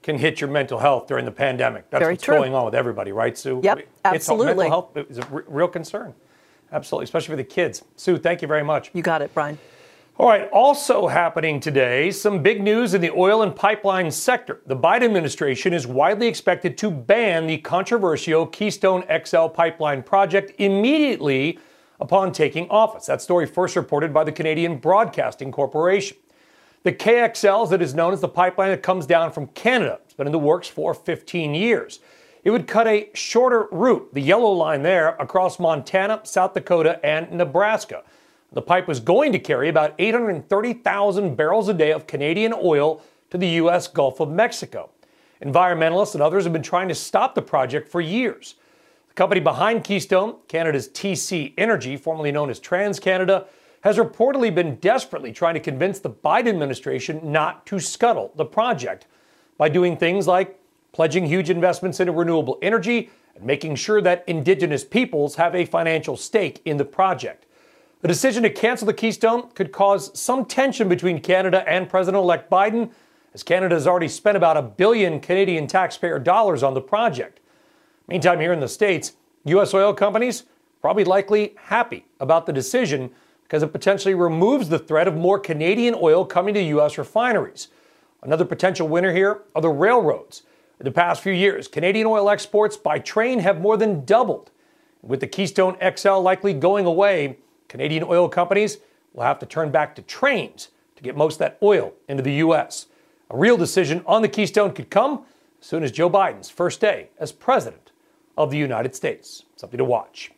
[0.02, 1.90] can hit your mental health during the pandemic.
[1.90, 2.36] That's Very what's true.
[2.36, 3.60] going on with everybody, right, Sue?
[3.64, 4.68] Yep, It's- absolutely.
[4.68, 6.14] mental health is a r- real concern.
[6.72, 7.84] Absolutely, especially for the kids.
[7.96, 8.90] Sue, thank you very much.
[8.92, 9.58] You got it, Brian.
[10.18, 14.62] All right, also happening today, some big news in the oil and pipeline sector.
[14.64, 21.58] The Biden administration is widely expected to ban the controversial Keystone XL pipeline project immediately
[22.00, 23.04] upon taking office.
[23.06, 26.16] That story first reported by the Canadian Broadcasting Corporation.
[26.82, 30.14] The KXL, as it is known as the pipeline that comes down from Canada, it's
[30.14, 32.00] been in the works for 15 years.
[32.46, 37.32] It would cut a shorter route, the yellow line there, across Montana, South Dakota, and
[37.32, 38.04] Nebraska.
[38.52, 43.36] The pipe was going to carry about 830,000 barrels a day of Canadian oil to
[43.36, 43.88] the U.S.
[43.88, 44.90] Gulf of Mexico.
[45.44, 48.54] Environmentalists and others have been trying to stop the project for years.
[49.08, 53.46] The company behind Keystone, Canada's TC Energy, formerly known as TransCanada,
[53.80, 59.08] has reportedly been desperately trying to convince the Biden administration not to scuttle the project
[59.58, 60.60] by doing things like
[60.96, 66.16] pledging huge investments into renewable energy and making sure that indigenous peoples have a financial
[66.16, 67.44] stake in the project.
[68.00, 72.50] The decision to cancel the Keystone could cause some tension between Canada and President elect
[72.50, 72.92] Biden,
[73.34, 77.40] as Canada has already spent about a billion Canadian taxpayer dollars on the project.
[78.08, 79.12] Meantime, here in the States,
[79.44, 79.74] U.S.
[79.74, 80.44] oil companies
[80.80, 83.10] probably likely happy about the decision
[83.42, 86.96] because it potentially removes the threat of more Canadian oil coming to U.S.
[86.96, 87.68] refineries.
[88.22, 90.44] Another potential winner here are the railroads.
[90.78, 94.50] In the past few years, Canadian oil exports by train have more than doubled.
[95.02, 98.78] With the Keystone XL likely going away, Canadian oil companies
[99.14, 102.34] will have to turn back to trains to get most of that oil into the
[102.34, 102.86] U.S.
[103.30, 105.24] A real decision on the Keystone could come
[105.60, 107.92] as soon as Joe Biden's first day as president
[108.36, 109.44] of the United States.
[109.56, 110.30] Something to watch.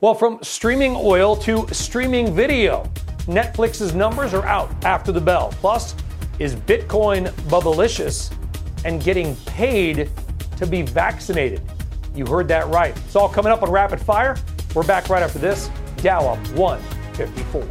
[0.00, 2.90] Well, from streaming oil to streaming video,
[3.26, 5.50] Netflix's numbers are out after the bell.
[5.60, 5.94] Plus,
[6.38, 8.30] is Bitcoin bubblicious
[8.86, 10.08] and getting paid
[10.56, 11.60] to be vaccinated?
[12.14, 12.96] You heard that right.
[12.96, 14.36] It's all coming up on Rapid Fire.
[14.74, 15.68] We're back right after this.
[15.96, 17.66] Dow up 154.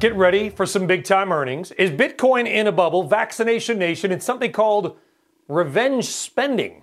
[0.00, 1.70] Get ready for some big time earnings.
[1.72, 3.02] Is Bitcoin in a bubble?
[3.04, 4.96] Vaccination Nation and something called
[5.48, 6.82] revenge spending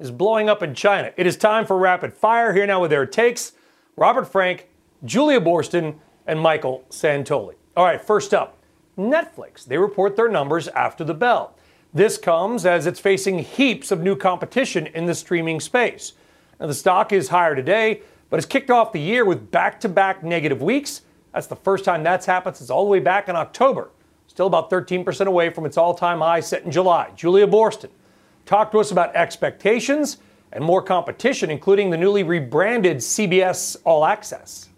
[0.00, 1.12] is blowing up in China.
[1.16, 2.54] It is time for rapid fire.
[2.54, 3.52] Here now with their takes
[3.96, 4.66] Robert Frank,
[5.04, 7.54] Julia Boorstin, and Michael Santoli.
[7.76, 8.56] All right, first up
[8.98, 9.64] Netflix.
[9.64, 11.54] They report their numbers after the bell.
[11.92, 16.14] This comes as it's facing heaps of new competition in the streaming space.
[16.58, 19.88] Now, the stock is higher today, but it's kicked off the year with back to
[19.88, 21.02] back negative weeks.
[21.34, 23.90] That's the first time that's happened since all the way back in October.
[24.28, 27.10] Still about 13% away from its all time high set in July.
[27.16, 27.90] Julia Boorstin
[28.46, 30.18] talked to us about expectations
[30.52, 34.70] and more competition, including the newly rebranded CBS All Access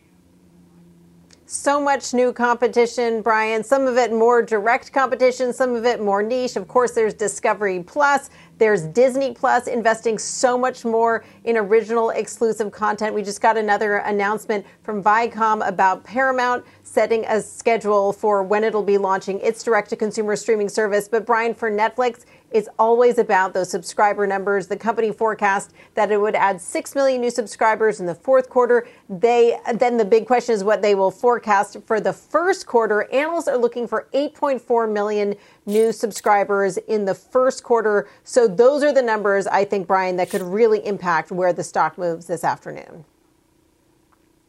[1.52, 3.62] so much new competition, Brian.
[3.62, 6.56] Some of it more direct competition, some of it more niche.
[6.56, 12.72] Of course, there's Discovery Plus, there's Disney Plus investing so much more in original exclusive
[12.72, 13.14] content.
[13.14, 18.82] We just got another announcement from Viacom about Paramount setting a schedule for when it'll
[18.82, 21.06] be launching its direct to consumer streaming service.
[21.06, 24.66] But Brian, for Netflix, it's always about those subscriber numbers.
[24.66, 28.86] The company forecast that it would add 6 million new subscribers in the fourth quarter.
[29.08, 33.10] They then the big question is what they will forecast for the first quarter.
[33.12, 35.34] Analysts are looking for 8.4 million
[35.66, 38.08] new subscribers in the first quarter.
[38.24, 41.98] So those are the numbers I think Brian that could really impact where the stock
[41.98, 43.04] moves this afternoon.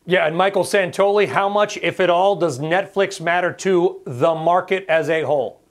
[0.05, 4.85] Yeah, and Michael Santoli, how much, if at all, does Netflix matter to the market
[4.89, 5.62] as a whole?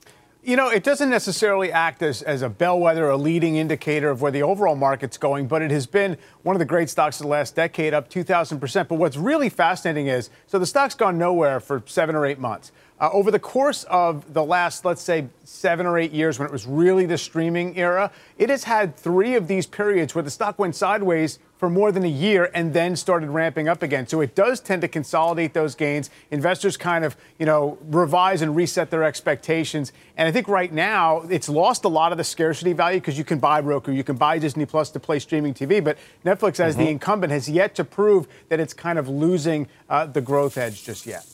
[0.44, 4.33] You know, it doesn't necessarily act as, as a bellwether, a leading indicator of where
[4.33, 7.31] the overall market's going, but it has been one of the great stocks of the
[7.31, 8.88] last decade, up 2,000%.
[8.88, 12.72] But what's really fascinating is so the stock's gone nowhere for seven or eight months.
[13.00, 16.52] Uh, over the course of the last, let's say, seven or eight years when it
[16.52, 20.59] was really the streaming era, it has had three of these periods where the stock
[20.59, 24.05] went sideways for more than a year and then started ramping up again.
[24.05, 26.11] So it does tend to consolidate those gains.
[26.33, 29.92] Investors kind of, you know, revise and reset their expectations.
[30.16, 33.22] And I think right now it's lost a lot of the scarcity value because you
[33.22, 36.75] can buy Roku, you can buy Disney Plus to play streaming TV, but Netflix, as
[36.75, 36.83] mm-hmm.
[36.83, 40.83] the incumbent, has yet to prove that it's kind of losing uh, the growth edge
[40.83, 41.25] just yet.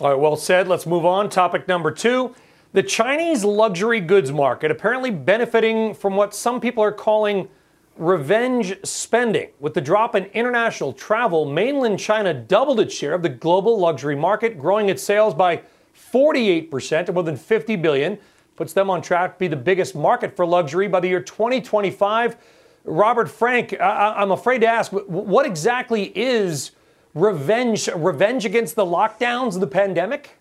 [0.00, 0.68] All right, well said.
[0.68, 1.30] Let's move on.
[1.30, 2.32] Topic number two.
[2.74, 7.48] The Chinese luxury goods market apparently benefiting from what some people are calling
[7.96, 9.50] revenge spending.
[9.60, 14.16] With the drop in international travel, mainland China doubled its share of the global luxury
[14.16, 15.62] market, growing its sales by
[16.12, 18.18] 48% to more than 50 billion,
[18.56, 22.36] puts them on track to be the biggest market for luxury by the year 2025.
[22.84, 26.72] Robert Frank, I- I'm afraid to ask, what exactly is
[27.14, 27.88] revenge?
[27.94, 30.38] Revenge against the lockdowns of the pandemic?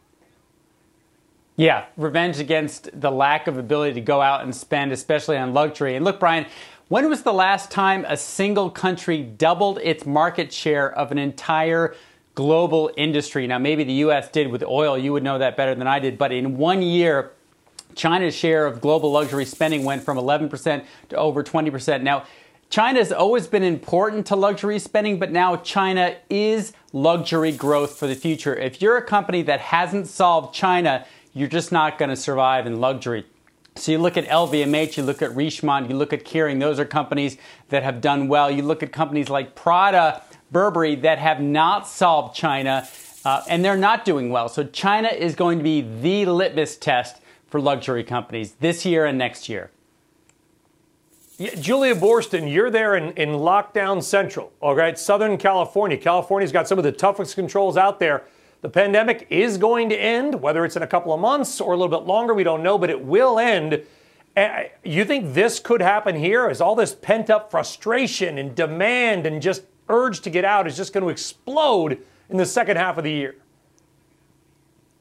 [1.58, 5.96] Yeah, revenge against the lack of ability to go out and spend, especially on luxury.
[5.96, 6.46] And look, Brian,
[6.92, 11.96] when was the last time a single country doubled its market share of an entire
[12.36, 13.48] global industry?
[13.48, 14.98] Now, maybe the US did with oil.
[14.98, 16.18] You would know that better than I did.
[16.18, 17.32] But in one year,
[17.96, 22.02] China's share of global luxury spending went from 11% to over 20%.
[22.02, 22.26] Now,
[22.70, 28.16] China's always been important to luxury spending, but now China is luxury growth for the
[28.16, 28.54] future.
[28.54, 32.82] If you're a company that hasn't solved China, you're just not going to survive in
[32.82, 33.26] luxury.
[33.82, 36.86] So you look at LVMH, you look at Richemont, you look at Kering, those are
[36.86, 37.38] companies
[37.70, 38.52] that have done well.
[38.52, 42.88] You look at companies like Prada, Burberry that have not solved China,
[43.26, 44.50] uh, and they're not doing well.
[44.50, 49.18] So China is going to be the litmus test for luxury companies this year and
[49.18, 49.72] next year.
[51.40, 55.98] Yeah, Julia Boorstin, you're there in, in lockdown central, all right, Southern California.
[55.98, 58.26] California's got some of the toughest controls out there.
[58.62, 61.78] The pandemic is going to end, whether it's in a couple of months or a
[61.78, 63.84] little bit longer, we don't know, but it will end.
[64.84, 66.48] You think this could happen here?
[66.48, 70.78] Is all this pent up frustration and demand and just urge to get out is
[70.78, 73.36] just going to explode in the second half of the year?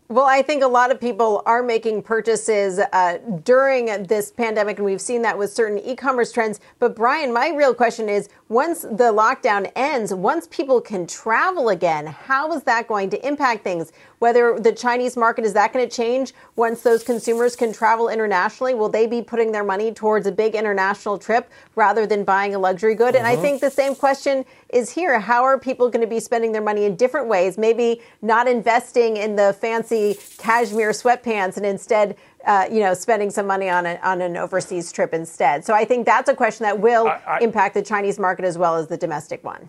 [0.08, 4.84] Well, I think a lot of people are making purchases uh, during this pandemic, and
[4.84, 6.58] we've seen that with certain e commerce trends.
[6.80, 12.04] But, Brian, my real question is once the lockdown ends, once people can travel again,
[12.04, 13.92] how is that going to impact things?
[14.18, 18.74] Whether the Chinese market is that going to change once those consumers can travel internationally?
[18.74, 22.58] Will they be putting their money towards a big international trip rather than buying a
[22.58, 23.14] luxury good?
[23.14, 23.18] Mm-hmm.
[23.18, 23.42] And I mm-hmm.
[23.42, 25.20] think the same question is here.
[25.20, 27.56] How are people going to be spending their money in different ways?
[27.56, 33.46] Maybe not investing in the fancy cashmere sweatpants and instead uh, you know, spending some
[33.46, 35.64] money on, a, on an overseas trip instead.
[35.64, 38.56] So I think that's a question that will I, I, impact the Chinese market as
[38.56, 39.68] well as the domestic one.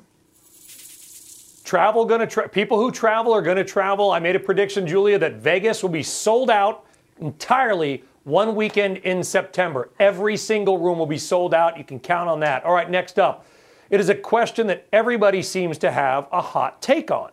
[1.63, 4.11] Travel going to tra- people who travel are going to travel.
[4.11, 6.85] I made a prediction, Julia, that Vegas will be sold out
[7.19, 9.89] entirely one weekend in September.
[9.99, 11.77] Every single room will be sold out.
[11.77, 12.63] You can count on that.
[12.63, 13.45] All right, next up.
[13.89, 17.31] It is a question that everybody seems to have a hot take on.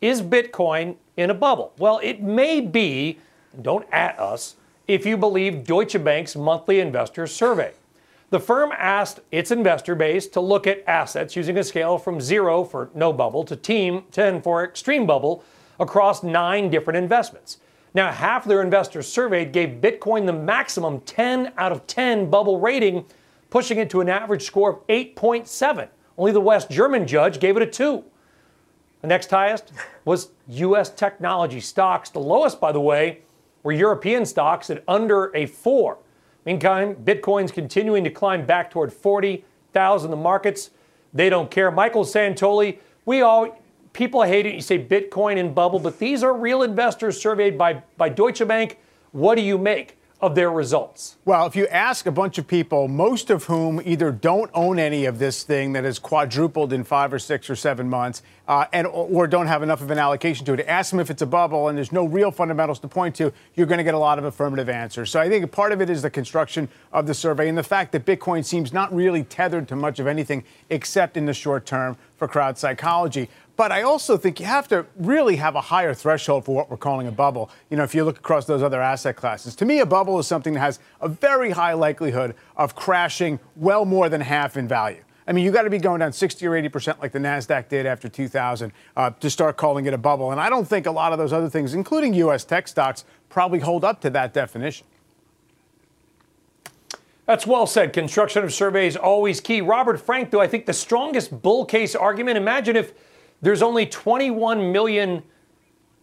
[0.00, 1.72] Is Bitcoin in a bubble?
[1.78, 3.18] Well, it may be,
[3.62, 4.54] don't at us,
[4.88, 7.74] if you believe Deutsche Bank's monthly investor survey.
[8.30, 12.64] The firm asked its investor base to look at assets using a scale from zero
[12.64, 15.44] for no bubble to team 10 for extreme bubble
[15.78, 17.58] across nine different investments.
[17.94, 22.60] Now, half of their investors surveyed gave Bitcoin the maximum 10 out of 10 bubble
[22.60, 23.04] rating,
[23.50, 25.88] pushing it to an average score of 8.7.
[26.16, 28.04] Only the West German judge gave it a 2.
[29.00, 29.72] The next highest
[30.04, 30.90] was U.S.
[30.90, 32.10] technology stocks.
[32.10, 33.20] The lowest, by the way,
[33.68, 35.98] were European stocks at under a 4.
[36.46, 40.10] Meantime, Bitcoin's continuing to climb back toward 40,000.
[40.10, 40.70] The markets,
[41.12, 41.70] they don't care.
[41.70, 43.60] Michael Santoli, we all
[43.92, 44.54] people hate it.
[44.54, 48.78] You say Bitcoin and bubble, but these are real investors surveyed by, by Deutsche Bank.
[49.12, 49.97] What do you make?
[50.20, 51.16] Of their results?
[51.24, 55.04] Well, if you ask a bunch of people, most of whom either don't own any
[55.04, 58.86] of this thing that has quadrupled in five or six or seven months, uh, and
[58.86, 61.68] or don't have enough of an allocation to it, ask them if it's a bubble
[61.68, 64.24] and there's no real fundamentals to point to, you're going to get a lot of
[64.24, 65.10] affirmative answers.
[65.10, 67.92] So I think part of it is the construction of the survey and the fact
[67.92, 71.96] that Bitcoin seems not really tethered to much of anything except in the short term
[72.18, 73.30] for crowd psychology.
[73.56, 76.76] But I also think you have to really have a higher threshold for what we're
[76.76, 77.50] calling a bubble.
[77.70, 80.26] You know, if you look across those other asset classes, to me, a bubble is
[80.26, 85.02] something that has a very high likelihood of crashing well more than half in value.
[85.26, 87.68] I mean, you got to be going down 60 or 80 percent like the Nasdaq
[87.68, 90.30] did after 2000 uh, to start calling it a bubble.
[90.30, 92.44] And I don't think a lot of those other things, including U.S.
[92.44, 94.86] tech stocks, probably hold up to that definition.
[97.28, 97.92] That's well said.
[97.92, 99.60] Construction of surveys always key.
[99.60, 102.38] Robert Frank, though, I think the strongest bull case argument.
[102.38, 102.94] Imagine if
[103.42, 105.22] there's only 21 million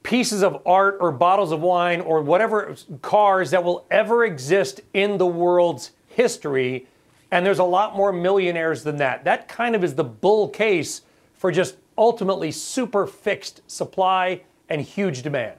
[0.04, 5.18] pieces of art or bottles of wine or whatever cars that will ever exist in
[5.18, 6.86] the world's history.
[7.32, 9.24] And there's a lot more millionaires than that.
[9.24, 11.02] That kind of is the bull case
[11.34, 15.58] for just ultimately super fixed supply and huge demand.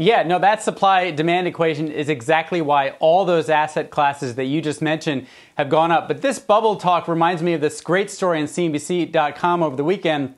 [0.00, 4.62] Yeah, no, that supply demand equation is exactly why all those asset classes that you
[4.62, 5.26] just mentioned
[5.56, 6.06] have gone up.
[6.06, 10.36] But this bubble talk reminds me of this great story on CNBC.com over the weekend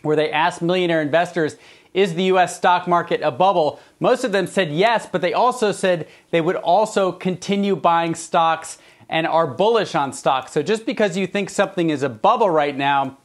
[0.00, 1.56] where they asked millionaire investors,
[1.92, 3.80] is the US stock market a bubble?
[4.00, 8.78] Most of them said yes, but they also said they would also continue buying stocks
[9.10, 10.52] and are bullish on stocks.
[10.52, 13.18] So just because you think something is a bubble right now,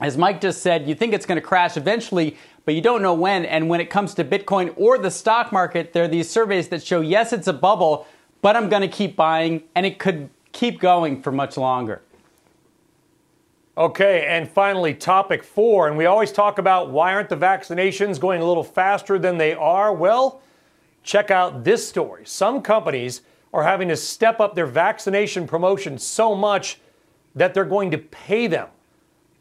[0.00, 3.14] as Mike just said, you think it's going to crash eventually, but you don't know
[3.14, 3.44] when.
[3.44, 6.82] And when it comes to Bitcoin or the stock market, there are these surveys that
[6.82, 8.06] show yes, it's a bubble,
[8.40, 12.02] but I'm going to keep buying, and it could keep going for much longer.
[13.76, 15.88] Okay, and finally, topic four.
[15.88, 19.54] And we always talk about why aren't the vaccinations going a little faster than they
[19.54, 19.94] are?
[19.94, 20.42] Well,
[21.02, 22.26] check out this story.
[22.26, 23.22] Some companies
[23.54, 26.80] are having to step up their vaccination promotion so much
[27.34, 28.68] that they're going to pay them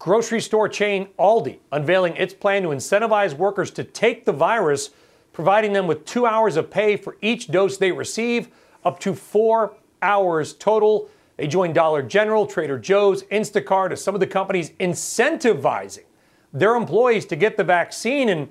[0.02, 4.90] Grocery store chain Aldi unveiling its plan to incentivize workers to take the virus,
[5.32, 8.48] providing them with two hours of pay for each dose they receive,
[8.84, 11.08] up to four hours total.
[11.38, 16.06] They joined Dollar General, Trader Joe's, Instacart as some of the companies incentivizing
[16.52, 18.30] their employees to get the vaccine.
[18.30, 18.50] And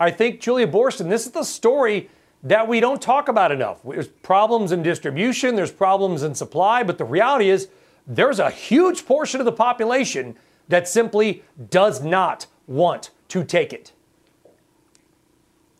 [0.00, 2.10] I think, Julia Boorstin, this is the story
[2.42, 3.78] that we don't talk about enough.
[3.84, 7.68] There's problems in distribution, there's problems in supply, but the reality is
[8.08, 10.34] there's a huge portion of the population
[10.70, 13.92] that simply does not want to take it.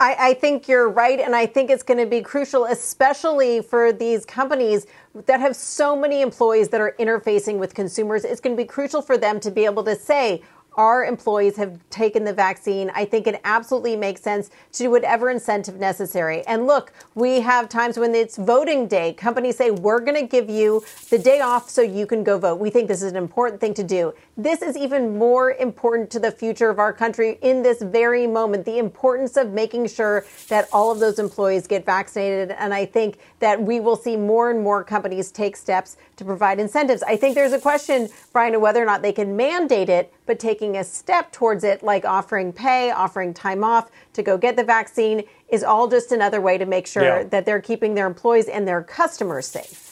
[0.01, 1.21] I, I, think you're right.
[1.21, 4.87] And I think it's going to be crucial, especially for these companies
[5.27, 8.25] that have so many employees that are interfacing with consumers.
[8.25, 10.43] It's going to be crucial for them to be able to say,
[10.75, 12.91] our employees have taken the vaccine.
[12.95, 16.47] I think it absolutely makes sense to do whatever incentive necessary.
[16.47, 19.13] And look, we have times when it's voting day.
[19.13, 22.61] Companies say, we're going to give you the day off so you can go vote.
[22.61, 24.15] We think this is an important thing to do.
[24.37, 28.65] This is even more important to the future of our country in this very moment.
[28.65, 32.53] The importance of making sure that all of those employees get vaccinated.
[32.53, 36.61] And I think that we will see more and more companies take steps to provide
[36.61, 37.03] incentives.
[37.03, 40.39] I think there's a question, Brian, of whether or not they can mandate it, but
[40.61, 44.65] taking a step towards it, like offering pay, offering time off to go get the
[44.65, 47.23] vaccine, is all just another way to make sure yeah.
[47.23, 49.87] that they're keeping their employees and their customers safe.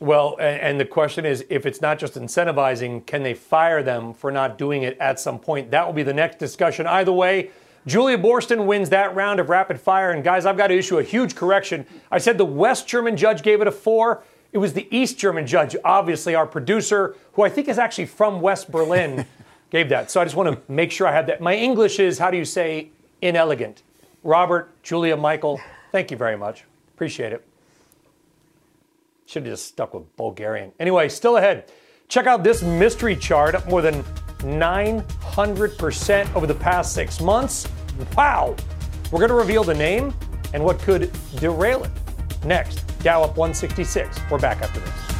[0.00, 4.30] Well, and, the question is if it's not just incentivizing, can they fire them for
[4.30, 5.70] not doing it at some point?
[5.72, 6.86] That will be the next discussion.
[6.86, 7.50] Either way,
[7.86, 10.12] Julia Boorstin wins that round of rapid fire.
[10.12, 11.86] And guys, I've got to issue a huge correction.
[12.10, 14.22] I said the West German judge gave it a four.
[14.52, 18.40] It was the East German judge, obviously, our producer, who I think is actually from
[18.40, 19.26] West Berlin,
[19.70, 20.10] gave that.
[20.10, 21.40] So I just want to make sure I have that.
[21.40, 22.90] My English is, how do you say,
[23.22, 23.82] inelegant?
[24.22, 25.58] Robert, Julia, Michael,
[25.90, 26.64] thank you very much.
[26.94, 27.46] Appreciate it.
[29.24, 30.72] Should have just stuck with Bulgarian.
[30.78, 31.72] Anyway, still ahead.
[32.08, 34.04] Check out this mystery chart up more than
[34.40, 37.66] 900% over the past six months.
[38.16, 38.54] Wow!
[39.10, 40.12] We're going to reveal the name
[40.52, 41.90] and what could derail it.
[42.44, 44.18] Next, Dow up 166.
[44.30, 45.12] We're back after this.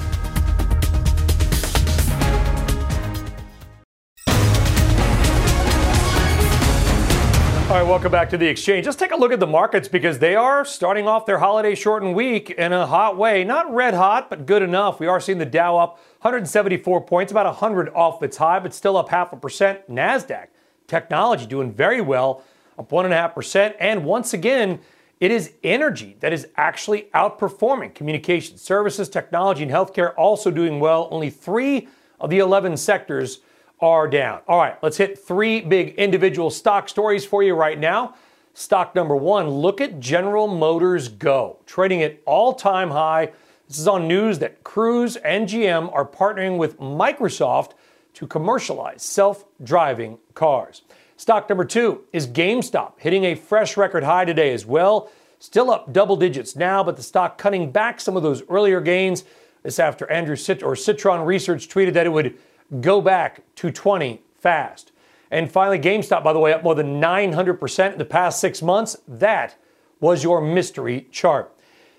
[7.72, 8.84] All right, welcome back to the exchange.
[8.84, 12.14] Let's take a look at the markets because they are starting off their holiday shortened
[12.14, 13.44] week in a hot way.
[13.44, 15.00] Not red hot, but good enough.
[15.00, 18.98] We are seeing the Dow up 174 points, about 100 off its high, but still
[18.98, 19.88] up half a percent.
[19.90, 20.48] NASDAQ,
[20.86, 22.44] technology doing very well,
[22.78, 23.74] up 1.5%.
[23.80, 24.78] And once again,
[25.22, 27.94] it is energy that is actually outperforming.
[27.94, 31.06] Communication services, technology, and healthcare also doing well.
[31.12, 31.86] Only three
[32.18, 33.38] of the 11 sectors
[33.78, 34.40] are down.
[34.48, 38.16] All right, let's hit three big individual stock stories for you right now.
[38.54, 43.30] Stock number one look at General Motors Go, trading at all time high.
[43.68, 47.74] This is on news that Cruise and GM are partnering with Microsoft
[48.14, 50.82] to commercialize self driving cars.
[51.22, 55.08] Stock number two is GameStop, hitting a fresh record high today as well.
[55.38, 59.22] Still up double digits now, but the stock cutting back some of those earlier gains.
[59.62, 62.36] This after Andrew Cit- or Citron Research tweeted that it would
[62.80, 64.90] go back to 20 fast.
[65.30, 68.96] And finally, GameStop, by the way, up more than 900% in the past six months.
[69.06, 69.54] That
[70.00, 71.56] was your mystery chart.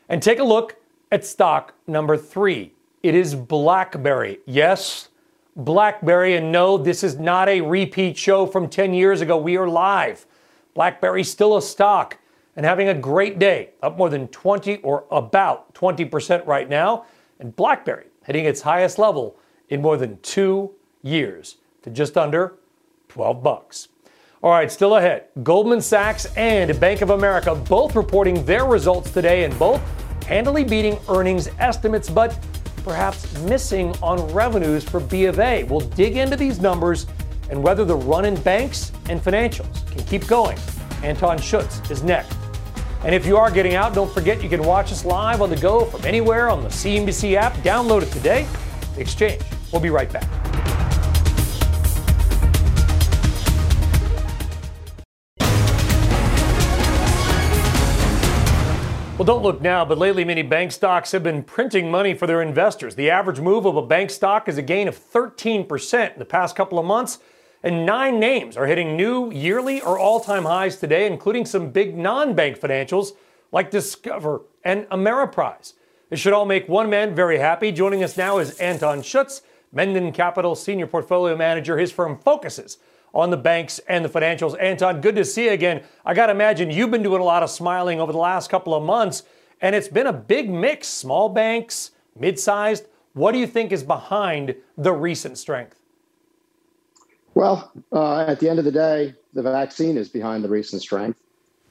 [0.09, 0.75] And take a look
[1.13, 2.73] at stock number three.
[3.01, 4.39] It is BlackBerry.
[4.45, 5.07] Yes,
[5.55, 6.35] BlackBerry.
[6.35, 9.37] And no, this is not a repeat show from 10 years ago.
[9.37, 10.25] We are live.
[10.73, 12.17] BlackBerry's still a stock
[12.55, 17.05] and having a great day, up more than 20 or about 20% right now.
[17.39, 19.37] And BlackBerry hitting its highest level
[19.69, 22.59] in more than two years to just under
[23.09, 23.89] 12 bucks.
[24.41, 25.25] All right, still ahead.
[25.41, 29.81] Goldman Sachs and Bank of America both reporting their results today and both
[30.25, 32.37] handily beating earnings estimates, but
[32.83, 35.63] perhaps missing on revenues for B of A.
[35.63, 37.07] We'll dig into these numbers
[37.49, 40.57] and whether the run in banks and financials can keep going.
[41.03, 42.37] Anton Schutz is next.
[43.03, 45.57] And if you are getting out, don't forget you can watch us live on the
[45.57, 47.53] go from anywhere on the CNBC app.
[47.57, 48.47] Download it today.
[48.95, 49.41] The Exchange.
[49.71, 50.72] We'll be right back.
[59.23, 62.41] Well, don't look now, but lately many bank stocks have been printing money for their
[62.41, 62.95] investors.
[62.95, 66.57] The average move of a bank stock is a gain of 13% in the past
[66.57, 67.19] couple of months,
[67.63, 71.95] and nine names are hitting new yearly or all time highs today, including some big
[71.95, 73.13] non bank financials
[73.53, 75.71] like Discover and Ameriprise.
[76.09, 77.71] This should all make one man very happy.
[77.71, 81.77] Joining us now is Anton Schutz, Mendon Capital Senior Portfolio Manager.
[81.77, 82.77] His firm focuses
[83.13, 84.59] on the banks and the financials.
[84.59, 85.83] Anton, good to see you again.
[86.05, 88.73] I got to imagine you've been doing a lot of smiling over the last couple
[88.73, 89.23] of months,
[89.61, 92.85] and it's been a big mix small banks, mid sized.
[93.13, 95.79] What do you think is behind the recent strength?
[97.35, 101.19] Well, uh, at the end of the day, the vaccine is behind the recent strength.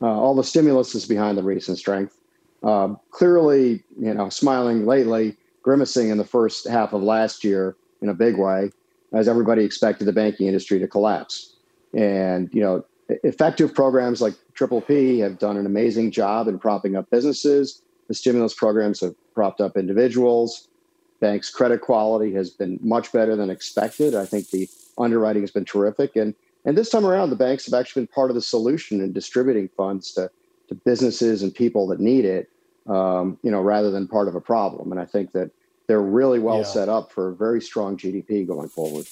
[0.01, 2.18] Uh, all the stimulus is behind the recent strength.
[2.62, 8.09] Uh, clearly, you know, smiling lately, grimacing in the first half of last year in
[8.09, 8.70] a big way,
[9.12, 11.54] as everybody expected the banking industry to collapse.
[11.94, 16.96] And you know, effective programs like Triple P have done an amazing job in propping
[16.96, 17.82] up businesses.
[18.08, 20.68] The stimulus programs have propped up individuals.
[21.20, 24.14] Banks' credit quality has been much better than expected.
[24.14, 26.34] I think the underwriting has been terrific, and
[26.64, 29.68] and this time around, the banks have actually been part of the solution in distributing
[29.76, 30.30] funds to
[30.68, 32.48] to businesses and people that need it.
[32.88, 34.90] Um, you know, rather than part of a problem.
[34.90, 35.52] And I think that
[35.93, 36.64] they're really well yeah.
[36.64, 39.05] set up for a very strong GDP going forward.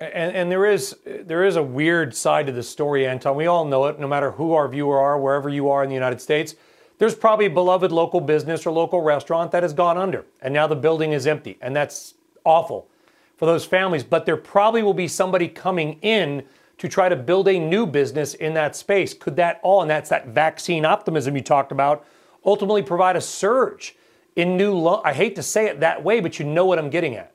[0.00, 3.36] And, and, there is there is a weird side to the story, Anton.
[3.36, 4.00] We all know it.
[4.00, 6.56] No matter who our viewer are, wherever you are in the United States,
[6.98, 10.66] there's probably a beloved local business or local restaurant that has gone under, and now
[10.66, 12.88] the building is empty, and that's awful
[13.36, 14.02] for those families.
[14.02, 16.42] But there probably will be somebody coming in
[16.78, 19.14] to try to build a new business in that space.
[19.14, 22.04] Could that all, and that's that vaccine optimism you talked about,
[22.44, 23.94] ultimately provide a surge
[24.36, 26.90] in new lo- I hate to say it that way, but you know what I'm
[26.90, 27.32] getting at.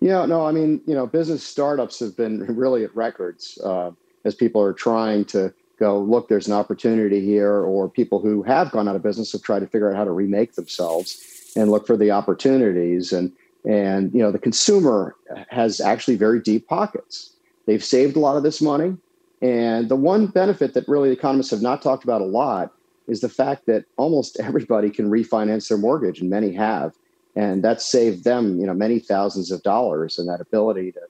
[0.00, 3.90] Yeah, no, I mean, you know, business startups have been really at records uh,
[4.24, 8.70] as people are trying to go, look, there's an opportunity here, or people who have
[8.70, 11.86] gone out of business have tried to figure out how to remake themselves and look
[11.86, 13.12] for the opportunities.
[13.12, 13.32] And
[13.64, 15.16] and you know, the consumer
[15.48, 17.30] has actually very deep pockets.
[17.66, 18.96] They've saved a lot of this money.
[19.40, 22.72] And the one benefit that really economists have not talked about a lot
[23.06, 26.94] is the fact that almost everybody can refinance their mortgage, and many have,
[27.36, 30.18] and that saved them, you know, many thousands of dollars.
[30.18, 31.00] And that ability to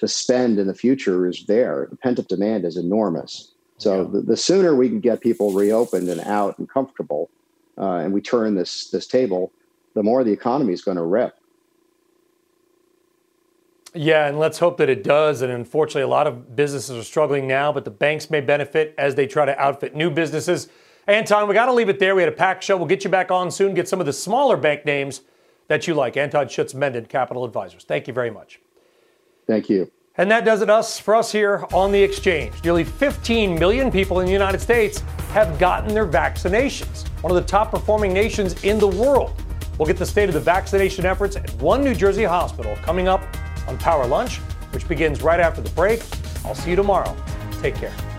[0.00, 1.86] to spend in the future is there.
[1.88, 3.52] The pent up demand is enormous.
[3.78, 4.08] So yeah.
[4.12, 7.30] the, the, sooner we can get people reopened and out and comfortable,
[7.78, 9.52] uh, and we turn this this table,
[9.94, 11.36] the more the economy is going to rip.
[13.96, 15.40] Yeah, and let's hope that it does.
[15.40, 19.14] And unfortunately, a lot of businesses are struggling now, but the banks may benefit as
[19.14, 20.68] they try to outfit new businesses.
[21.06, 22.14] Anton, we got to leave it there.
[22.14, 22.76] We had a packed show.
[22.76, 25.20] We'll get you back on soon, get some of the smaller bank names
[25.68, 26.16] that you like.
[26.16, 27.84] Anton Schutz, Mendon Capital Advisors.
[27.84, 28.60] Thank you very much.
[29.46, 29.90] Thank you.
[30.16, 32.54] And that does it us for us here on the exchange.
[32.62, 35.00] Nearly 15 million people in the United States
[35.32, 39.34] have gotten their vaccinations, one of the top performing nations in the world.
[39.76, 43.22] We'll get the state of the vaccination efforts at one New Jersey hospital coming up
[43.66, 44.38] on Power Lunch,
[44.70, 46.00] which begins right after the break.
[46.44, 47.16] I'll see you tomorrow.
[47.60, 48.13] Take care.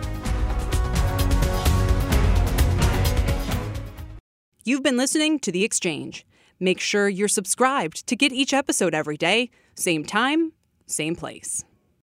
[4.68, 6.26] You've been listening to The Exchange.
[6.60, 10.54] Make sure you're subscribed to get each episode every day, same time,
[10.88, 11.64] same place.